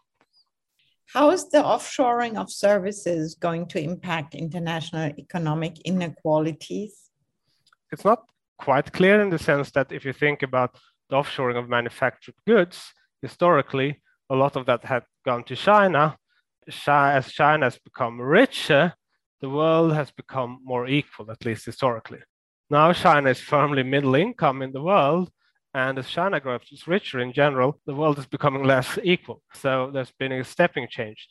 How 1.15 1.31
is 1.31 1.49
the 1.49 1.61
offshoring 1.73 2.35
of 2.37 2.47
services 2.49 3.35
going 3.47 3.65
to 3.73 3.77
impact 3.89 4.35
international 4.35 5.11
economic 5.25 5.73
inequalities? 5.81 6.93
It's 7.91 8.05
not 8.05 8.21
quite 8.57 8.93
clear 8.93 9.19
in 9.21 9.29
the 9.31 9.39
sense 9.49 9.71
that 9.71 9.91
if 9.91 10.05
you 10.05 10.13
think 10.13 10.41
about 10.41 10.71
the 11.09 11.17
offshoring 11.17 11.57
of 11.57 11.67
manufactured 11.67 12.37
goods, 12.47 12.77
historically, 13.21 14.01
a 14.29 14.35
lot 14.35 14.55
of 14.55 14.65
that 14.67 14.85
had 14.85 15.03
gone 15.25 15.43
to 15.49 15.55
China. 15.57 16.15
As 16.87 17.33
China 17.33 17.65
has 17.65 17.77
become 17.79 18.21
richer, 18.21 18.93
the 19.41 19.49
world 19.49 19.91
has 19.93 20.09
become 20.11 20.59
more 20.63 20.87
equal, 20.87 21.29
at 21.31 21.43
least 21.43 21.65
historically. 21.65 22.19
Now 22.71 22.93
China 22.93 23.31
is 23.31 23.41
firmly 23.41 23.81
middle 23.81 24.13
income 24.13 24.61
in 24.61 24.71
the 24.71 24.81
world, 24.81 25.31
and 25.73 25.97
as 25.97 26.07
China 26.07 26.39
grows 26.39 26.83
richer 26.85 27.19
in 27.19 27.33
general, 27.33 27.79
the 27.87 27.95
world 27.95 28.19
is 28.19 28.27
becoming 28.27 28.63
less 28.63 28.99
equal. 29.03 29.41
So 29.53 29.89
there's 29.91 30.11
been 30.11 30.31
a 30.31 30.43
stepping 30.43 30.87
change. 30.87 31.29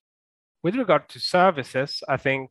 With 0.64 0.74
regard 0.74 1.08
to 1.10 1.20
services, 1.20 2.02
I 2.08 2.16
think 2.16 2.50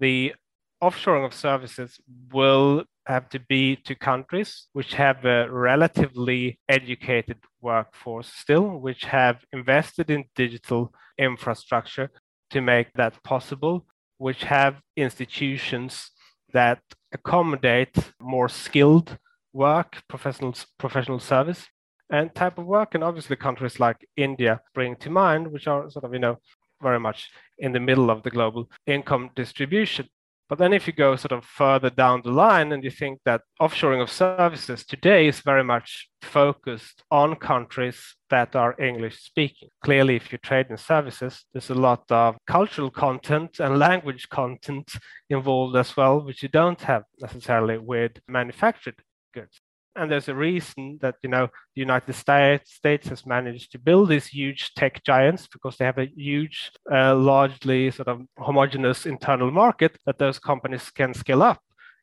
the 0.00 0.34
offshoring 0.82 1.24
of 1.24 1.34
services 1.34 2.00
will 2.32 2.84
have 3.06 3.28
to 3.28 3.38
be 3.38 3.76
to 3.76 3.94
countries 3.94 4.66
which 4.72 4.94
have 4.94 5.24
a 5.24 5.48
relatively 5.48 6.58
educated 6.68 7.38
workforce 7.60 8.32
still, 8.32 8.80
which 8.80 9.04
have 9.04 9.44
invested 9.52 10.10
in 10.10 10.24
digital 10.34 10.92
infrastructure 11.16 12.10
to 12.50 12.60
make 12.60 12.92
that 12.94 13.22
possible, 13.22 13.86
which 14.18 14.42
have 14.42 14.80
institutions 14.96 16.10
that 16.52 16.80
accommodate 17.18 17.96
more 18.20 18.48
skilled 18.48 19.18
work, 19.52 19.90
professional, 20.08 20.54
professional 20.78 21.20
service 21.32 21.62
and 22.10 22.34
type 22.34 22.58
of 22.58 22.66
work. 22.66 22.94
And 22.94 23.02
obviously 23.02 23.36
countries 23.36 23.80
like 23.80 23.98
India 24.16 24.60
bring 24.74 24.96
to 24.96 25.10
mind, 25.10 25.44
which 25.52 25.66
are 25.66 25.90
sort 25.90 26.04
of, 26.04 26.12
you 26.12 26.18
know, 26.18 26.36
very 26.82 27.00
much 27.00 27.30
in 27.58 27.72
the 27.72 27.80
middle 27.80 28.10
of 28.10 28.22
the 28.22 28.30
global 28.30 28.68
income 28.86 29.30
distribution. 29.34 30.06
But 30.48 30.58
then 30.58 30.72
if 30.72 30.86
you 30.86 30.92
go 30.92 31.16
sort 31.16 31.32
of 31.32 31.44
further 31.44 31.90
down 31.90 32.22
the 32.22 32.30
line 32.30 32.70
and 32.70 32.84
you 32.84 32.90
think 32.90 33.20
that 33.24 33.42
offshoring 33.60 34.00
of 34.00 34.10
services 34.10 34.86
today 34.86 35.26
is 35.26 35.40
very 35.40 35.64
much 35.64 36.08
focused 36.22 37.02
on 37.10 37.34
countries 37.34 38.14
that 38.30 38.54
are 38.54 38.80
English 38.80 39.18
speaking. 39.20 39.70
Clearly, 39.82 40.14
if 40.14 40.30
you 40.30 40.38
trade 40.38 40.66
in 40.70 40.76
services, 40.76 41.44
there's 41.52 41.70
a 41.70 41.74
lot 41.74 42.04
of 42.10 42.36
cultural 42.46 42.90
content 42.90 43.58
and 43.58 43.78
language 43.78 44.28
content 44.28 44.92
involved 45.28 45.76
as 45.76 45.96
well, 45.96 46.24
which 46.24 46.44
you 46.44 46.48
don't 46.48 46.80
have 46.82 47.02
necessarily 47.20 47.78
with 47.78 48.12
manufactured 48.28 49.02
goods. 49.34 49.60
And 49.96 50.10
there's 50.10 50.28
a 50.28 50.34
reason 50.34 50.98
that 51.00 51.16
you 51.22 51.30
know 51.30 51.46
the 51.74 51.80
United 51.80 52.14
States 52.14 52.74
States 52.74 53.08
has 53.08 53.24
managed 53.26 53.72
to 53.72 53.78
build 53.78 54.08
these 54.08 54.26
huge 54.26 54.74
tech 54.74 55.02
giants 55.04 55.46
because 55.46 55.76
they 55.76 55.84
have 55.84 55.98
a 55.98 56.12
huge, 56.14 56.70
uh, 56.92 57.14
largely 57.16 57.90
sort 57.90 58.08
of 58.08 58.22
homogeneous 58.38 59.06
internal 59.06 59.50
market 59.50 59.98
that 60.04 60.18
those 60.18 60.38
companies 60.38 60.90
can 60.90 61.14
scale 61.14 61.42
up. 61.42 61.60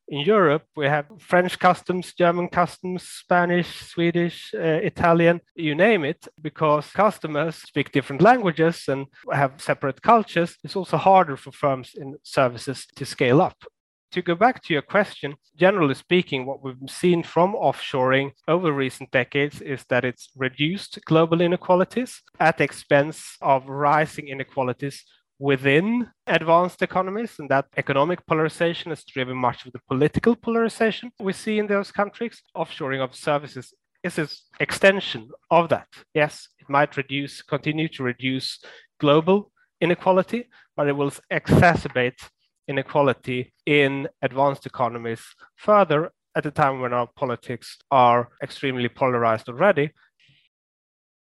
In 0.10 0.20
Europe, 0.20 0.64
we 0.76 0.86
have 0.88 1.06
French 1.18 1.58
customs, 1.60 2.14
German 2.14 2.50
customs, 2.50 3.04
Spanish, 3.04 3.70
Swedish, 3.92 4.54
uh, 4.54 4.82
Italian, 4.84 5.40
you 5.56 5.76
name 5.76 6.04
it, 6.04 6.28
because 6.42 6.92
customers 6.92 7.56
speak 7.56 7.94
different 7.94 8.22
languages 8.22 8.84
and 8.90 9.06
have 9.32 9.62
separate 9.62 10.02
cultures. 10.02 10.58
It's 10.64 10.76
also 10.76 10.98
harder 10.98 11.38
for 11.38 11.54
firms 11.54 11.92
in 11.96 12.18
services 12.24 12.86
to 12.96 13.06
scale 13.06 13.42
up 13.42 13.64
to 14.13 14.21
go 14.21 14.36
back 14.36 14.63
to 14.63 14.73
your 14.73 14.84
question, 14.84 15.36
generally 15.56 15.95
speaking, 15.95 16.45
what 16.45 16.63
we've 16.63 16.78
seen 16.88 17.23
from 17.23 17.54
offshoring 17.54 18.32
over 18.47 18.71
recent 18.71 19.12
decades 19.12 19.60
is 19.62 19.84
that 19.89 20.06
it's 20.06 20.30
reduced 20.36 20.99
global 21.06 21.41
inequalities 21.41 22.21
at 22.39 22.58
the 22.58 22.63
expense 22.63 23.36
of 23.41 23.67
rising 23.67 24.28
inequalities 24.28 25.04
within 25.39 26.08
advanced 26.28 26.82
economies, 26.82 27.34
and 27.39 27.49
that 27.49 27.65
economic 27.76 28.26
polarization 28.28 28.91
has 28.91 29.04
driven 29.04 29.36
much 29.36 29.65
of 29.65 29.73
the 29.73 29.82
political 29.89 30.36
polarization 30.36 31.12
we 31.19 31.34
see 31.34 31.58
in 31.60 31.67
those 31.67 31.91
countries. 31.91 32.41
Offshoring 32.56 33.04
of 33.04 33.15
services 33.15 33.73
is 34.04 34.19
an 34.19 34.28
extension 34.60 35.30
of 35.49 35.69
that. 35.69 35.88
Yes, 36.13 36.49
it 36.60 36.69
might 36.69 36.95
reduce, 36.97 37.41
continue 37.41 37.88
to 37.89 38.04
reduce 38.04 38.63
global 38.99 39.52
inequality, 39.82 40.49
but 40.78 40.88
it 40.88 40.93
will 40.93 41.12
exacerbate 41.32 42.30
inequality 42.67 43.54
in 43.65 44.08
advanced 44.21 44.65
economies 44.65 45.23
further 45.56 46.12
at 46.36 46.45
a 46.45 46.52
time 46.52 46.80
when 46.80 46.93
our 46.93 47.08
politics 47.15 47.78
are 47.91 48.30
extremely 48.41 48.89
polarized 48.89 49.49
already. 49.49 49.91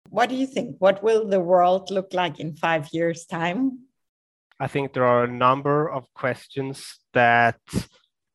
What 0.10 0.30
do 0.30 0.36
you 0.36 0.48
think? 0.48 0.76
What 0.80 1.04
will 1.04 1.28
the 1.28 1.40
world 1.40 1.92
look 1.92 2.14
like 2.14 2.40
in 2.40 2.56
five 2.56 2.90
years' 2.92 3.26
time? 3.26 3.80
I 4.60 4.68
think 4.68 4.94
there 4.94 5.06
are 5.06 5.24
a 5.24 5.32
number 5.32 5.90
of 5.90 6.12
questions 6.14 7.00
that 7.14 7.60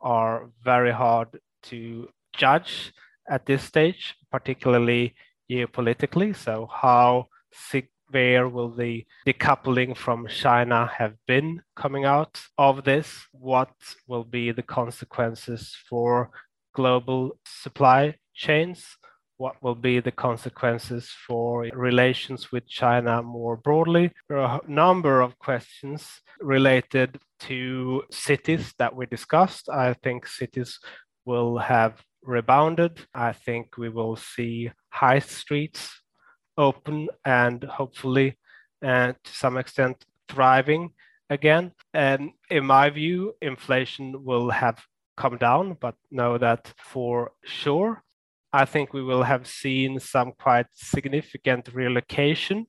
are 0.00 0.50
very 0.62 0.92
hard 0.92 1.28
to 1.64 2.08
judge 2.36 2.92
at 3.28 3.46
this 3.46 3.62
stage, 3.62 4.14
particularly 4.30 5.14
geopolitically. 5.50 6.34
So, 6.34 6.68
how 6.72 7.26
where 8.14 8.48
will 8.48 8.70
the 8.70 9.04
decoupling 9.26 9.96
from 9.96 10.28
China 10.28 10.88
have 10.98 11.14
been 11.26 11.60
coming 11.74 12.04
out 12.04 12.40
of 12.56 12.84
this? 12.84 13.26
What 13.32 13.74
will 14.06 14.22
be 14.22 14.52
the 14.52 14.62
consequences 14.62 15.76
for 15.90 16.30
global 16.74 17.36
supply 17.44 18.14
chains? 18.32 18.96
What 19.36 19.60
will 19.60 19.74
be 19.74 19.98
the 19.98 20.12
consequences 20.12 21.10
for 21.26 21.62
relations 21.72 22.52
with 22.52 22.68
China 22.68 23.20
more 23.20 23.56
broadly? 23.56 24.12
There 24.28 24.38
are 24.38 24.60
a 24.64 24.70
number 24.70 25.20
of 25.20 25.36
questions 25.40 26.08
related 26.40 27.18
to 27.40 28.04
cities 28.12 28.74
that 28.78 28.94
we 28.94 29.06
discussed. 29.06 29.68
I 29.68 29.94
think 30.04 30.28
cities 30.28 30.78
will 31.24 31.58
have 31.58 32.00
rebounded. 32.22 33.00
I 33.12 33.32
think 33.32 33.76
we 33.76 33.88
will 33.88 34.14
see 34.14 34.70
high 34.90 35.18
streets 35.18 35.90
open 36.56 37.08
and 37.24 37.64
hopefully 37.64 38.38
and 38.82 39.16
to 39.24 39.32
some 39.32 39.56
extent 39.56 40.04
thriving 40.28 40.90
again. 41.30 41.72
And 41.92 42.32
in 42.50 42.66
my 42.66 42.90
view, 42.90 43.34
inflation 43.40 44.24
will 44.24 44.50
have 44.50 44.82
come 45.16 45.36
down, 45.38 45.76
but 45.80 45.94
know 46.10 46.38
that 46.38 46.72
for 46.78 47.32
sure. 47.44 48.02
I 48.52 48.64
think 48.64 48.92
we 48.92 49.02
will 49.02 49.24
have 49.24 49.46
seen 49.46 49.98
some 49.98 50.32
quite 50.32 50.66
significant 50.72 51.70
relocation 51.74 52.66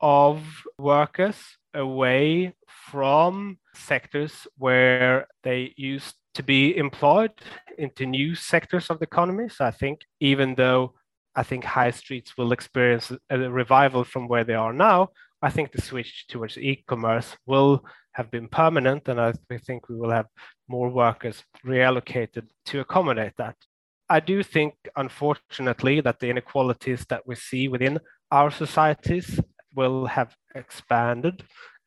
of 0.00 0.42
workers 0.78 1.36
away 1.74 2.54
from 2.90 3.58
sectors 3.74 4.46
where 4.58 5.26
they 5.42 5.72
used 5.76 6.16
to 6.34 6.42
be 6.42 6.76
employed 6.76 7.32
into 7.78 8.04
new 8.04 8.34
sectors 8.34 8.90
of 8.90 8.98
the 8.98 9.04
economy. 9.04 9.48
So 9.48 9.64
I 9.64 9.70
think 9.70 10.00
even 10.20 10.54
though 10.54 10.94
I 11.34 11.42
think 11.42 11.64
high 11.64 11.90
streets 11.90 12.36
will 12.36 12.52
experience 12.52 13.10
a 13.30 13.38
revival 13.38 14.04
from 14.04 14.28
where 14.28 14.44
they 14.44 14.54
are 14.54 14.72
now, 14.72 15.08
I 15.42 15.50
think 15.50 15.72
the 15.72 15.82
switch 15.82 16.26
towards 16.28 16.56
e-commerce 16.56 17.36
will 17.46 17.84
have 18.12 18.30
been 18.30 18.46
permanent, 18.46 19.08
and 19.08 19.20
I 19.20 19.32
think 19.66 19.88
we 19.88 19.96
will 19.96 20.10
have 20.10 20.26
more 20.68 20.88
workers 20.88 21.42
reallocated 21.66 22.46
to 22.66 22.80
accommodate 22.80 23.32
that. 23.38 23.56
I 24.08 24.20
do 24.20 24.44
think, 24.44 24.74
unfortunately, 24.94 26.00
that 26.02 26.20
the 26.20 26.30
inequalities 26.30 27.06
that 27.08 27.26
we 27.26 27.34
see 27.34 27.66
within 27.66 27.98
our 28.30 28.50
societies 28.52 29.40
will 29.74 30.06
have 30.06 30.36
expanded 30.54 31.42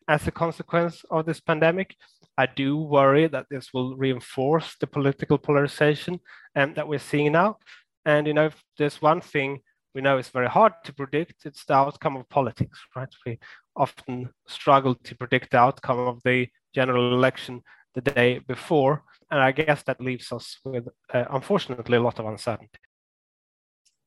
as 0.08 0.28
a 0.28 0.32
consequence 0.32 1.06
of 1.10 1.26
this 1.26 1.40
pandemic. 1.40 1.96
I 2.38 2.48
do 2.48 2.78
worry 2.78 3.28
that 3.28 3.46
this 3.50 3.74
will 3.74 3.96
reinforce 3.96 4.76
the 4.82 4.88
political 4.88 5.38
polarization 5.38 6.20
um, 6.56 6.74
that 6.74 6.88
we're 6.88 7.00
seeing 7.00 7.32
now. 7.32 7.58
And 8.06 8.28
you 8.28 8.34
know, 8.34 8.52
there's 8.78 9.02
one 9.02 9.22
thing 9.22 9.60
we 9.96 10.02
know 10.02 10.18
is 10.18 10.30
very 10.30 10.48
hard 10.48 10.74
to 10.84 10.94
predict, 10.94 11.46
it's 11.46 11.66
the 11.66 11.74
outcome 11.74 12.18
of 12.18 12.30
politics, 12.30 12.80
right? 12.96 13.08
We 13.26 13.40
often 13.76 14.30
struggle 14.48 14.96
to 14.96 15.16
predict 15.16 15.52
the 15.52 15.58
outcome 15.58 16.00
of 16.00 16.22
the 16.24 16.48
general 16.74 17.14
election 17.14 17.62
the 17.94 18.02
day 18.02 18.40
before. 18.40 19.04
And 19.32 19.40
I 19.40 19.54
guess 19.54 19.84
that 19.84 20.02
leaves 20.02 20.32
us 20.32 20.60
with, 20.66 20.88
uh, 21.14 21.24
unfortunately, 21.30 21.98
a 21.98 22.02
lot 22.02 22.20
of 22.20 22.26
uncertainty. 22.26 22.80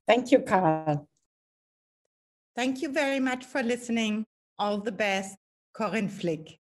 Thank 0.07 0.31
you, 0.31 0.41
Carl. 0.41 1.09
Thank 2.55 2.83
you 2.83 2.93
very 2.93 3.21
much 3.21 3.45
for 3.45 3.63
listening. 3.63 4.27
All 4.59 4.79
the 4.79 4.93
best, 4.93 5.37
Corinne 5.73 6.09
Flick. 6.09 6.59